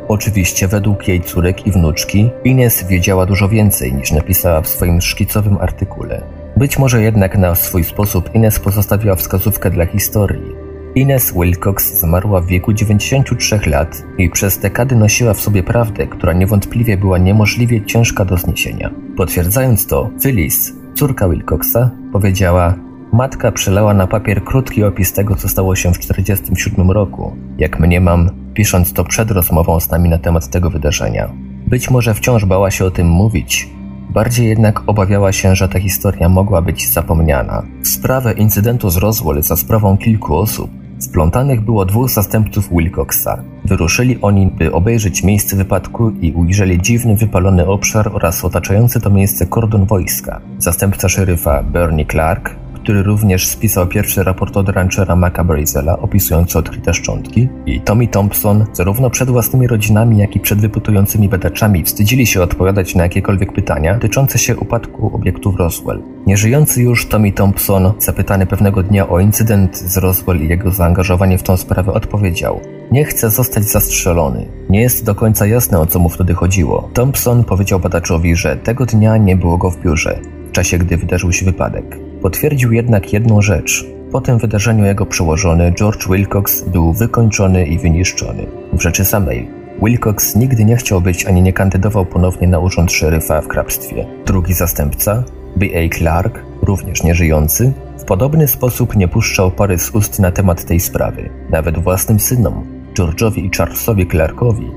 [0.09, 5.59] Oczywiście według jej córek i wnuczki Ines wiedziała dużo więcej niż napisała w swoim szkicowym
[5.61, 6.23] artykule.
[6.57, 10.69] Być może jednak na swój sposób Ines pozostawiła wskazówkę dla historii.
[10.95, 16.33] Ines Wilcox zmarła w wieku 93 lat i przez dekady nosiła w sobie prawdę, która
[16.33, 18.91] niewątpliwie była niemożliwie ciężka do zniesienia.
[19.17, 22.75] Potwierdzając to, Phyllis, córka Wilcoxa, powiedziała
[23.13, 28.31] Matka przelała na papier krótki opis tego, co stało się w 1947 roku, jak mniemam,
[28.59, 31.29] pisząc to przed rozmową z nami na temat tego wydarzenia.
[31.67, 33.69] Być może wciąż bała się o tym mówić,
[34.11, 37.63] bardziej jednak obawiała się, że ta historia mogła być zapomniana.
[37.83, 43.43] Sprawę incydentu z Roswell za sprawą kilku osób Splątanych było dwóch zastępców Wilcoxa.
[43.65, 49.47] Wyruszyli oni, by obejrzeć miejsce wypadku i ujrzeli dziwny, wypalony obszar oraz otaczający to miejsce
[49.47, 50.41] kordon wojska.
[50.59, 52.51] Zastępca szeryfa Bernie Clark
[52.89, 58.67] który również spisał pierwszy raport od ranchera Maca Brazela opisujący odkryte szczątki i Tommy Thompson
[58.73, 63.95] zarówno przed własnymi rodzinami, jak i przed wypytującymi badaczami wstydzili się odpowiadać na jakiekolwiek pytania
[63.95, 66.03] dotyczące się upadku obiektu w Roswell.
[66.27, 71.43] Nieżyjący już Tommy Thompson, zapytany pewnego dnia o incydent z Roswell i jego zaangażowanie w
[71.43, 72.61] tą sprawę, odpowiedział
[72.93, 74.47] nie chce zostać zastrzelony.
[74.71, 76.91] Nie jest do końca jasne, o co mu wtedy chodziło.
[76.93, 80.21] Thompson powiedział badaczowi, że tego dnia nie było go w biurze,
[80.59, 81.99] czasie gdy wydarzył się wypadek.
[82.23, 83.87] Potwierdził jednak jedną rzecz.
[84.13, 88.47] Po tym wydarzeniu jego przełożony George Wilcox był wykończony i wyniszczony.
[88.73, 89.51] W rzeczy samej,
[89.83, 94.07] Wilcox nigdy nie chciał być ani nie kandydował ponownie na urząd szeryfa w hrabstwie.
[94.27, 95.25] Drugi zastępca,
[95.57, 95.99] B.A.
[95.99, 101.31] Clark, również nieżyjący, w podobny sposób nie puszczał pary z ust na temat tej sprawy.
[101.51, 104.71] Nawet własnym synom, George'owi i Charlesowi Clarkowi,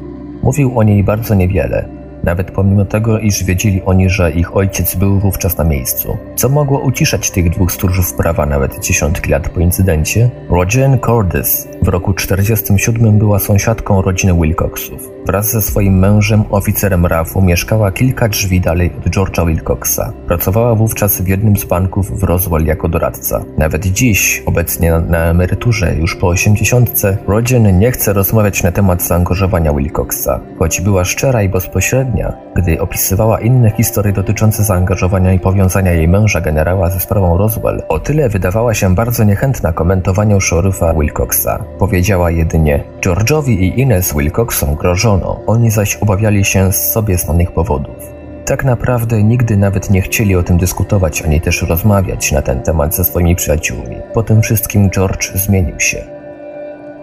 [0.44, 5.20] mówił o niej bardzo niewiele, nawet pomimo tego, iż wiedzieli oni, że ich ojciec był
[5.20, 6.18] wówczas na miejscu.
[6.36, 10.30] Co mogło uciszać tych dwóch stróżów prawa nawet dziesiątki lat po incydencie?
[10.50, 15.10] Roger Cordes w roku 47 była sąsiadką rodziny Wilcoxów.
[15.26, 20.14] Wraz ze swoim mężem, oficerem RAF-u, mieszkała kilka drzwi dalej od George'a Wilcoxa.
[20.28, 23.46] Pracowała wówczas w jednym z banków w Roswell jako doradca.
[23.58, 29.04] Nawet dziś, obecnie na, na emeryturze, już po osiemdziesiątce, Rodzin nie chce rozmawiać na temat
[29.04, 30.40] zaangażowania Wilcoxa.
[30.60, 32.11] Choć była szczera i bezpośrednia,
[32.56, 38.00] gdy opisywała inne historie dotyczące zaangażowania i powiązania jej męża generała ze sprawą Roswell, o
[38.00, 41.64] tyle wydawała się bardzo niechętna komentowaniu szeryfa Wilcoxa.
[41.80, 45.12] Powiedziała jedynie, George'owi i Ines Wilcoxom grożą
[45.48, 47.96] oni zaś obawiali się z sobie znanych powodów.
[48.46, 52.96] Tak naprawdę nigdy nawet nie chcieli o tym dyskutować ani też rozmawiać na ten temat
[52.96, 53.96] ze swoimi przyjaciółmi.
[54.14, 56.04] Po tym wszystkim George zmienił się.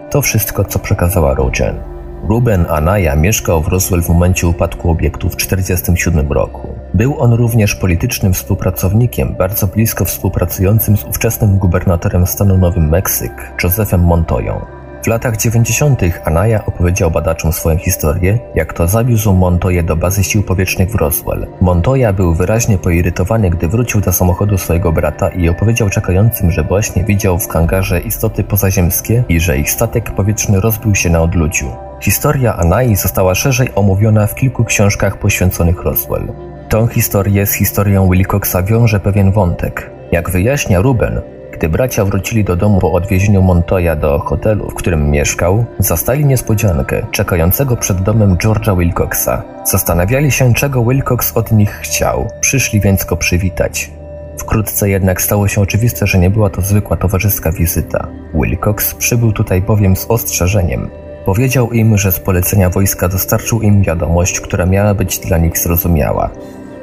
[0.09, 1.98] To wszystko, co przekazała Rogen.
[2.27, 6.67] Ruben Anaya mieszkał w Roswell w momencie upadku obiektu w 1947 roku.
[6.93, 14.03] Był on również politycznym współpracownikiem, bardzo blisko współpracującym z ówczesnym gubernatorem stanu Nowym Meksyk, Josephem
[14.03, 14.65] Montoyą.
[15.03, 16.01] W latach 90.
[16.25, 21.47] Anaya opowiedział badaczom swoją historię, jak to zawiózł Montoya do bazy sił powietrznych w Roswell.
[21.61, 27.03] Montoya był wyraźnie poirytowany, gdy wrócił do samochodu swojego brata i opowiedział czekającym, że właśnie
[27.03, 31.88] widział w hangarze istoty pozaziemskie i że ich statek powietrzny rozbił się na odludziu.
[32.01, 36.27] Historia Anai została szerzej omówiona w kilku książkach poświęconych Roswell.
[36.69, 39.91] Tą historię z historią Wilcoxa wiąże pewien wątek.
[40.11, 41.21] Jak wyjaśnia Ruben,
[41.53, 47.05] gdy bracia wrócili do domu po odwiezieniu Montoya do hotelu, w którym mieszkał, zastali niespodziankę
[47.11, 49.43] czekającego przed domem George'a Wilcoxa.
[49.63, 53.91] Zastanawiali się, czego Wilcox od nich chciał, przyszli więc go przywitać.
[54.37, 58.07] Wkrótce jednak stało się oczywiste, że nie była to zwykła towarzyska wizyta.
[58.33, 60.89] Wilcox przybył tutaj bowiem z ostrzeżeniem.
[61.29, 66.29] Powiedział im, że z polecenia wojska dostarczył im wiadomość, która miała być dla nich zrozumiała.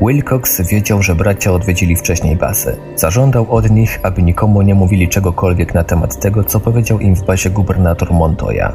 [0.00, 2.76] Wilcox wiedział, że bracia odwiedzili wcześniej bazę.
[2.96, 7.24] Zażądał od nich, aby nikomu nie mówili czegokolwiek na temat tego, co powiedział im w
[7.24, 8.72] bazie gubernator Montoya.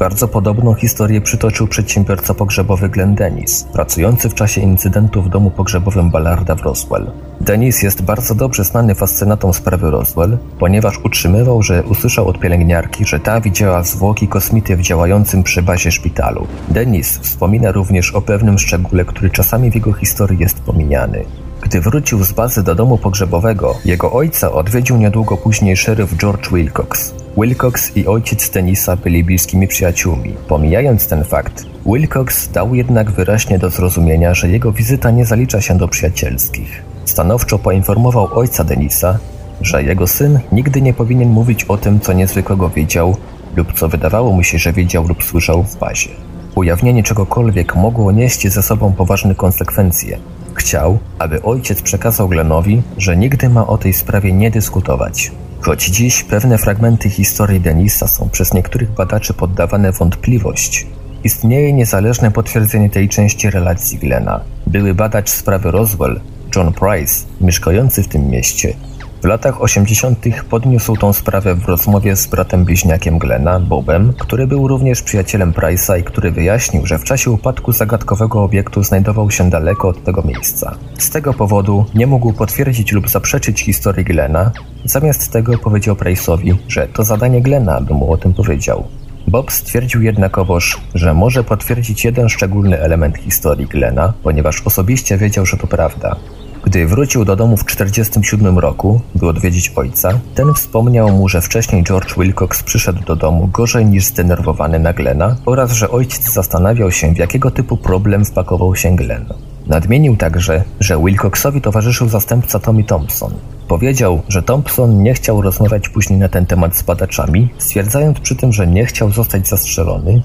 [0.00, 6.10] Bardzo podobną historię przytoczył przedsiębiorca pogrzebowy Glenn Dennis, pracujący w czasie incydentu w domu pogrzebowym
[6.10, 7.10] Ballarda w Roswell.
[7.40, 13.20] Dennis jest bardzo dobrze znany fascynatom sprawy Roswell, ponieważ utrzymywał, że usłyszał od pielęgniarki, że
[13.20, 16.46] ta widziała zwłoki kosmity w działającym przy bazie szpitalu.
[16.68, 21.24] Dennis wspomina również o pewnym szczególe, który czasami w jego historii jest pominiany.
[21.70, 27.14] Gdy wrócił z bazy do domu pogrzebowego, jego ojca odwiedził niedługo później szeryf George Wilcox.
[27.36, 30.34] Wilcox i ojciec Tenisa byli bliskimi przyjaciółmi.
[30.48, 35.78] Pomijając ten fakt, Wilcox dał jednak wyraźnie do zrozumienia, że jego wizyta nie zalicza się
[35.78, 36.82] do przyjacielskich.
[37.04, 39.18] Stanowczo poinformował ojca Denisa,
[39.60, 43.16] że jego syn nigdy nie powinien mówić o tym, co niezwykłego wiedział
[43.56, 46.10] lub co wydawało mu się, że wiedział lub słyszał w bazie.
[46.54, 50.18] Ujawnienie czegokolwiek mogło nieść ze sobą poważne konsekwencje.
[50.54, 55.32] Chciał, aby ojciec przekazał Glenowi, że nigdy ma o tej sprawie nie dyskutować.
[55.60, 60.86] Choć dziś pewne fragmenty historii Denisa są przez niektórych badaczy poddawane wątpliwość,
[61.24, 64.40] istnieje niezależne potwierdzenie tej części relacji Glena.
[64.66, 66.20] Były badacz sprawy Roswell,
[66.56, 68.74] John Price, mieszkający w tym mieście,
[69.22, 70.18] W latach 80.
[70.50, 76.00] podniósł tą sprawę w rozmowie z bratem bliźniakiem Glena, Bobem, który był również przyjacielem Price'a
[76.00, 80.74] i który wyjaśnił, że w czasie upadku zagadkowego obiektu znajdował się daleko od tego miejsca.
[80.98, 84.52] Z tego powodu nie mógł potwierdzić lub zaprzeczyć historii Glena,
[84.84, 88.84] zamiast tego powiedział Price'owi, że to zadanie Glena, by mu o tym powiedział.
[89.28, 95.56] Bob stwierdził jednakowoż, że może potwierdzić jeden szczególny element historii Glena, ponieważ osobiście wiedział, że
[95.56, 96.16] to prawda.
[96.64, 101.84] Gdy wrócił do domu w 1947 roku, by odwiedzić ojca, ten wspomniał mu, że wcześniej
[101.84, 107.14] George Wilcox przyszedł do domu gorzej niż zdenerwowany na Glena oraz że ojciec zastanawiał się,
[107.14, 109.24] w jakiego typu problem wpakował się Glen.
[109.66, 113.34] Nadmienił także, że Wilcoxowi towarzyszył zastępca Tommy Thompson.
[113.68, 118.52] Powiedział, że Thompson nie chciał rozmawiać później na ten temat z badaczami, stwierdzając przy tym,
[118.52, 120.22] że nie chciał zostać zastrzelony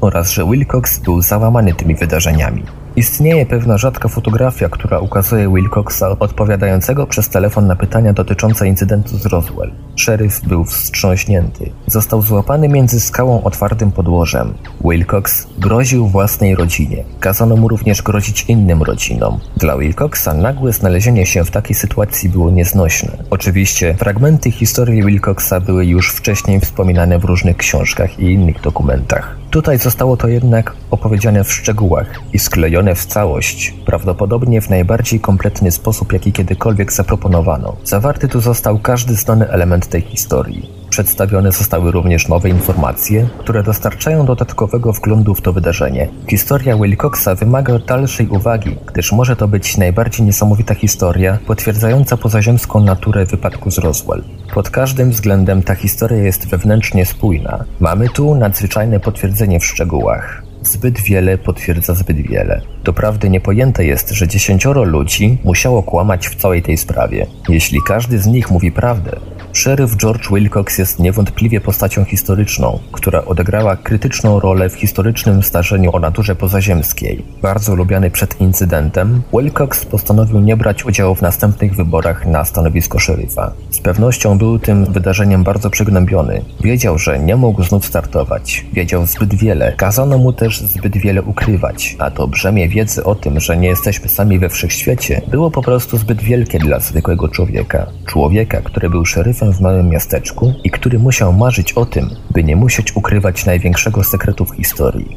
[0.00, 2.62] oraz że Wilcox był załamany tymi wydarzeniami.
[2.96, 9.26] Istnieje pewna rzadka fotografia, która ukazuje Wilcoxa odpowiadającego przez telefon na pytania dotyczące incydentu z
[9.26, 9.72] Roswell.
[9.96, 11.70] Szeryf był wstrząśnięty.
[11.86, 14.54] Został złapany między skałą otwartym podłożem.
[14.84, 17.04] Wilcox groził własnej rodzinie.
[17.20, 19.40] Kazano mu również grozić innym rodzinom.
[19.56, 23.10] Dla Wilcoxa nagłe znalezienie się w takiej sytuacji było nieznośne.
[23.30, 29.43] Oczywiście fragmenty historii Wilcoxa były już wcześniej wspominane w różnych książkach i innych dokumentach.
[29.54, 35.70] Tutaj zostało to jednak opowiedziane w szczegółach i sklejone w całość, prawdopodobnie w najbardziej kompletny
[35.70, 37.76] sposób, jaki kiedykolwiek zaproponowano.
[37.84, 40.83] Zawarty tu został każdy znany element tej historii.
[40.94, 46.08] Przedstawione zostały również nowe informacje, które dostarczają dodatkowego wglądu w to wydarzenie.
[46.30, 53.26] Historia Wilcoxa wymaga dalszej uwagi, gdyż może to być najbardziej niesamowita historia potwierdzająca pozaziemską naturę
[53.26, 54.24] wypadku z Roswell.
[54.54, 57.64] Pod każdym względem ta historia jest wewnętrznie spójna.
[57.80, 60.43] Mamy tu nadzwyczajne potwierdzenie w szczegółach.
[60.64, 62.60] Zbyt wiele potwierdza zbyt wiele.
[62.84, 67.26] Doprawdy niepojęte jest, że dziesięcioro ludzi musiało kłamać w całej tej sprawie.
[67.48, 69.20] Jeśli każdy z nich mówi prawdę,
[69.54, 76.00] Szeryf George Wilcox jest niewątpliwie postacią historyczną, która odegrała krytyczną rolę w historycznym zdarzeniu o
[76.00, 77.24] naturze pozaziemskiej.
[77.42, 83.52] Bardzo lubiany przed incydentem, Wilcox postanowił nie brać udziału w następnych wyborach na stanowisko szeryfa.
[83.70, 86.42] Z pewnością był tym wydarzeniem bardzo przygnębiony.
[86.60, 88.66] Wiedział, że nie mógł znów startować.
[88.72, 89.72] Wiedział zbyt wiele.
[89.72, 94.08] Kazano mu też zbyt wiele ukrywać, a to brzemię wiedzy o tym, że nie jesteśmy
[94.08, 97.86] sami we wszechświecie, było po prostu zbyt wielkie dla zwykłego człowieka.
[98.06, 102.56] Człowieka, który był szeryfem w małym miasteczku i który musiał marzyć o tym, by nie
[102.56, 105.16] musieć ukrywać największego sekretu w historii.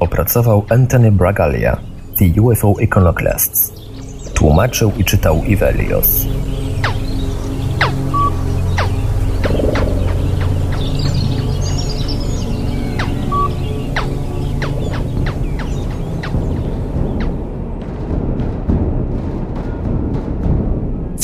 [0.00, 1.76] Opracował Anthony Bragalia,
[2.18, 3.72] The UFO Iconoclasts.
[4.34, 6.26] Tłumaczył i czytał Ivelios.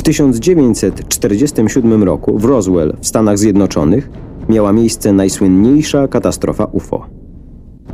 [0.03, 4.11] W 1947 roku w Roswell w Stanach Zjednoczonych
[4.48, 7.07] miała miejsce najsłynniejsza katastrofa UFO.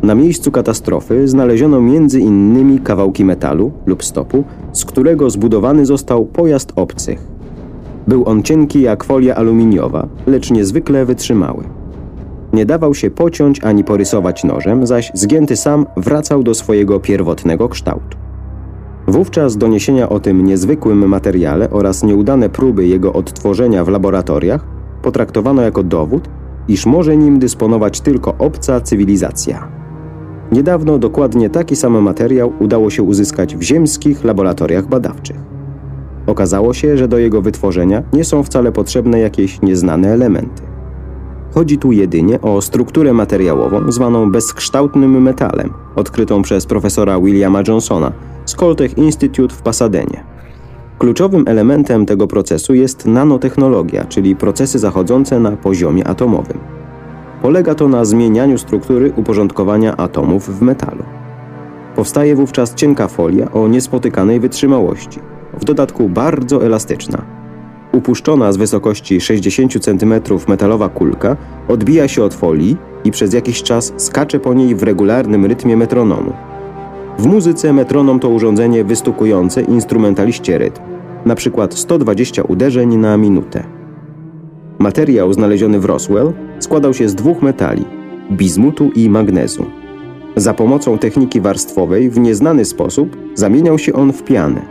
[0.03, 6.73] Na miejscu katastrofy znaleziono między innymi kawałki metalu lub stopu, z którego zbudowany został pojazd
[6.77, 7.27] obcych.
[8.07, 11.65] Był on cienki jak folia aluminiowa, lecz niezwykle wytrzymały.
[12.53, 18.28] Nie dawał się pociąć ani porysować nożem, zaś zgięty sam wracał do swojego pierwotnego kształtu.
[19.09, 24.65] Wówczas doniesienia o tym niezwykłym materiale oraz nieudane próby jego odtworzenia w laboratoriach
[25.03, 26.29] potraktowano jako dowód,
[26.69, 29.69] iż może nim dysponować tylko obca cywilizacja.
[30.53, 35.37] Niedawno dokładnie taki sam materiał udało się uzyskać w ziemskich laboratoriach badawczych.
[36.27, 40.63] Okazało się, że do jego wytworzenia nie są wcale potrzebne jakieś nieznane elementy.
[41.55, 48.13] Chodzi tu jedynie o strukturę materiałową zwaną bezkształtnym metalem, odkrytą przez profesora Williama Johnsona
[48.45, 50.25] z Coltech Institute w Pasadenie.
[50.99, 56.59] Kluczowym elementem tego procesu jest nanotechnologia, czyli procesy zachodzące na poziomie atomowym.
[57.43, 61.03] Polega to na zmienianiu struktury uporządkowania atomów w metalu.
[61.97, 65.21] Powstaje wówczas cienka folia o niespotykanej wytrzymałości,
[65.61, 67.38] w dodatku bardzo elastyczna.
[67.93, 70.15] Upuszczona z wysokości 60 cm
[70.49, 71.37] metalowa kulka
[71.69, 76.33] odbija się od folii i przez jakiś czas skacze po niej w regularnym rytmie metronomu.
[77.19, 80.83] W muzyce metronom to urządzenie wystukujące instrumentaliście rytm,
[81.25, 83.65] na przykład 120 uderzeń na minutę.
[84.79, 87.85] Materiał znaleziony w Roswell składał się z dwóch metali
[88.33, 89.67] bizmutu i magnezu.
[90.37, 94.63] Za pomocą techniki warstwowej w nieznany sposób zamieniał się on w pianę.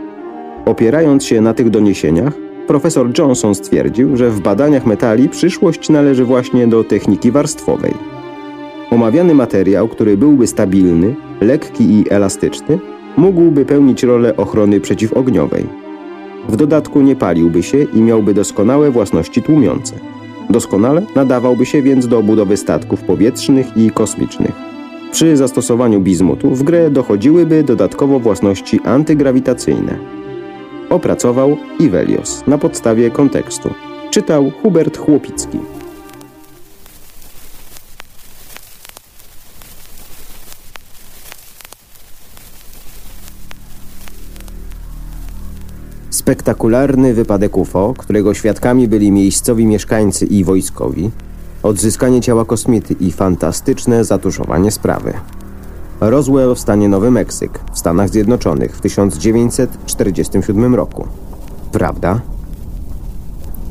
[0.64, 2.32] Opierając się na tych doniesieniach,
[2.68, 7.94] profesor Johnson stwierdził, że w badaniach metali przyszłość należy właśnie do techniki warstwowej.
[8.90, 12.78] Omawiany materiał, który byłby stabilny, lekki i elastyczny,
[13.16, 15.66] mógłby pełnić rolę ochrony przeciwogniowej.
[16.48, 19.94] W dodatku nie paliłby się i miałby doskonałe własności tłumiące.
[20.50, 24.52] Doskonale nadawałby się więc do budowy statków powietrznych i kosmicznych.
[25.12, 29.98] Przy zastosowaniu bizmutu w grę dochodziłyby dodatkowo własności antygrawitacyjne.
[30.90, 33.70] Opracował Ivelios na podstawie kontekstu.
[34.10, 35.58] Czytał Hubert Chłopicki.
[46.10, 51.10] Spektakularny wypadek UFO, którego świadkami byli miejscowi mieszkańcy i wojskowi,
[51.62, 55.12] odzyskanie ciała kosmity i fantastyczne zatuszowanie sprawy.
[56.00, 61.06] Roswell w stanie Nowy Meksyk, w Stanach Zjednoczonych w 1947 roku.
[61.72, 62.20] Prawda?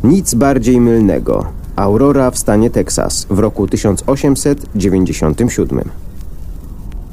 [0.03, 1.45] Nic bardziej mylnego.
[1.75, 5.81] Aurora w stanie Teksas w roku 1897.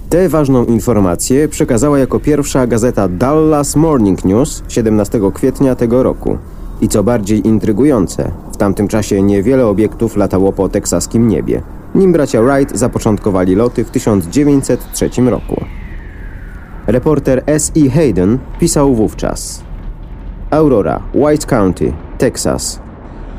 [0.08, 6.38] Tę ważną informację przekazała jako pierwsza gazeta Dallas Morning News 17 kwietnia tego roku.
[6.80, 11.62] I co bardziej intrygujące, w tamtym czasie niewiele obiektów latało po teksaskim niebie,
[11.94, 15.64] nim bracia Wright zapoczątkowali loty w 1903 roku.
[16.86, 17.90] Reporter S.E.
[17.90, 19.62] Hayden pisał wówczas
[20.50, 22.80] Aurora, White County, Texas.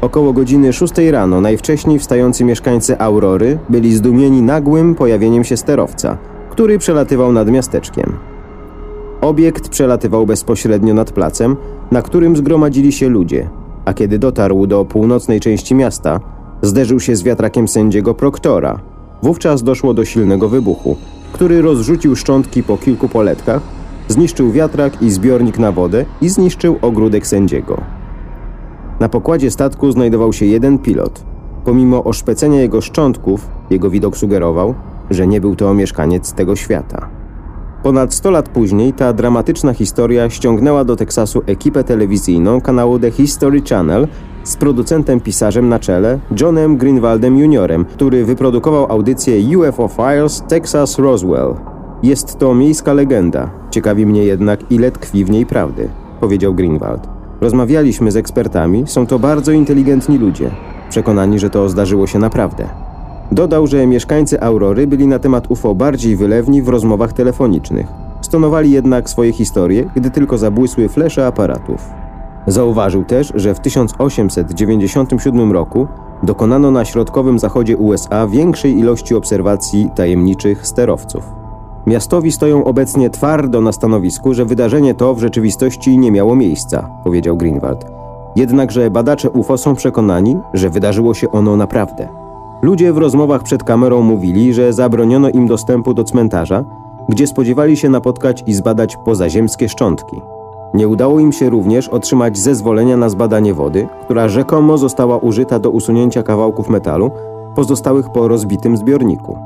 [0.01, 6.17] Około godziny 6 rano najwcześniej wstający mieszkańcy Aurory byli zdumieni nagłym pojawieniem się sterowca–
[6.55, 8.13] który przelatywał nad miasteczkiem.
[9.21, 11.55] Obiekt przelatywał bezpośrednio nad placem,
[11.91, 13.49] na którym zgromadzili się ludzie,
[13.85, 16.19] a kiedy dotarł do północnej części miasta,
[16.65, 18.79] zderzył się z wiatrakiem sędziego Proktora.
[19.23, 20.97] Wówczas doszło do silnego wybuchu,
[21.31, 23.61] który rozrzucił szczątki po kilku poletkach,
[24.07, 27.81] zniszczył wiatrak i zbiornik na wodę i zniszczył ogródek sędziego.
[28.99, 31.23] Na pokładzie statku znajdował się jeden pilot.
[31.65, 34.75] Pomimo oszpecenia jego szczątków, jego widok sugerował,
[35.09, 37.09] że nie był to mieszkaniec tego świata.
[37.83, 43.61] Ponad 100 lat później ta dramatyczna historia ściągnęła do Teksasu ekipę telewizyjną kanału The History
[43.69, 44.07] Channel
[44.45, 51.53] z producentem pisarzem na czele Johnem Greenwaldem Jr., który wyprodukował audycję UFO Files Texas Roswell.
[52.03, 53.49] Jest to miejska legenda.
[53.71, 55.89] Ciekawi mnie jednak, ile tkwi w niej prawdy,
[56.19, 57.07] powiedział Greenwald.
[57.41, 60.51] Rozmawialiśmy z ekspertami, są to bardzo inteligentni ludzie,
[60.89, 62.69] przekonani, że to zdarzyło się naprawdę.
[63.31, 67.87] Dodał, że mieszkańcy Aurory byli na temat UFO bardziej wylewni w rozmowach telefonicznych.
[68.21, 72.04] Stonowali jednak swoje historie, gdy tylko zabłysły flesze aparatów.
[72.47, 75.87] Zauważył też, że w 1897 roku
[76.23, 81.23] dokonano na środkowym zachodzie USA większej ilości obserwacji tajemniczych sterowców.
[81.85, 87.37] Miastowi stoją obecnie twardo na stanowisku, że wydarzenie to w rzeczywistości nie miało miejsca, powiedział
[87.37, 87.85] Greenwald.
[88.35, 92.07] Jednakże badacze UFO są przekonani, że wydarzyło się ono naprawdę.
[92.61, 96.63] Ludzie w rozmowach przed kamerą mówili, że zabroniono im dostępu do cmentarza,
[97.09, 100.34] gdzie spodziewali się napotkać i zbadać pozaziemskie szczątki.
[100.75, 105.69] Nie udało im się również otrzymać zezwolenia na zbadanie wody, która rzekomo została użyta do
[105.69, 107.11] usunięcia kawałków metalu
[107.55, 109.37] pozostałych po rozbitym zbiorniku.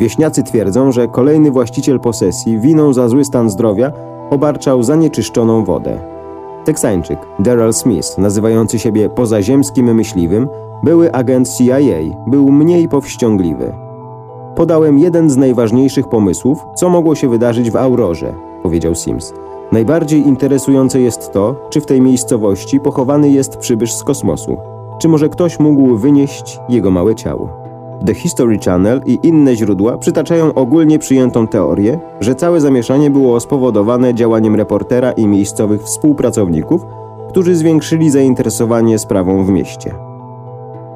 [0.00, 3.92] Wieśniacy twierdzą, że kolejny właściciel posesji winą za zły stan zdrowia
[4.30, 5.98] obarczał zanieczyszczoną wodę.
[6.64, 10.48] Teksańczyk Daryl Smith, nazywający siebie pozaziemskim myśliwym,
[10.82, 11.78] były agent CIA
[12.26, 13.72] był mniej powściągliwy.
[14.54, 19.34] Podałem jeden z najważniejszych pomysłów, co mogło się wydarzyć w Aurorze, powiedział Sims.
[19.72, 24.56] Najbardziej interesujące jest to, czy w tej miejscowości pochowany jest przybysz z kosmosu.
[24.98, 27.48] Czy może ktoś mógł wynieść jego małe ciało?
[28.06, 34.14] The History Channel i inne źródła przytaczają ogólnie przyjętą teorię, że całe zamieszanie było spowodowane
[34.14, 36.86] działaniem reportera i miejscowych współpracowników,
[37.28, 39.94] którzy zwiększyli zainteresowanie sprawą w mieście.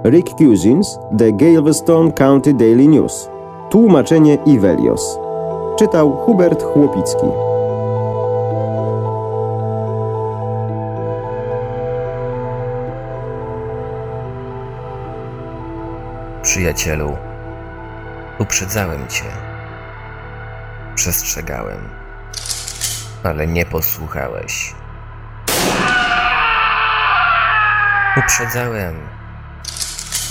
[0.05, 3.31] Rick Cousins, The Galveston County Daily News.
[3.71, 5.19] Tłumaczenie Ivelios.
[5.79, 7.52] Czytał Hubert Chłopicki.
[16.53, 17.19] Przyjacielu,
[18.39, 19.25] uprzedzałem cię.
[20.95, 21.89] Przestrzegałem,
[23.25, 24.75] ale nie posłuchałeś.
[28.17, 29.09] Uprzedzałem,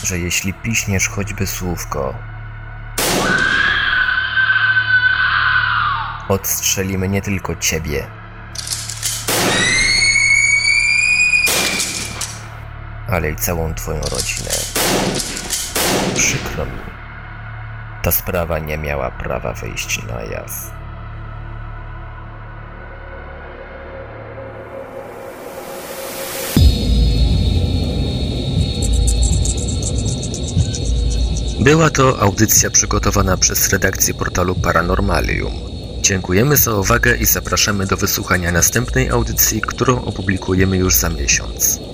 [0.03, 2.13] że jeśli piśniesz choćby słówko,
[6.29, 8.07] odstrzelimy nie tylko ciebie,
[13.07, 14.51] ale i całą twoją rodzinę.
[16.21, 16.71] Przykro mi.
[18.03, 20.71] Ta sprawa nie miała prawa wyjść na jaw.
[31.59, 35.53] Była to audycja przygotowana przez redakcję portalu Paranormalium.
[36.01, 41.90] Dziękujemy za uwagę i zapraszamy do wysłuchania następnej audycji, którą opublikujemy już za miesiąc.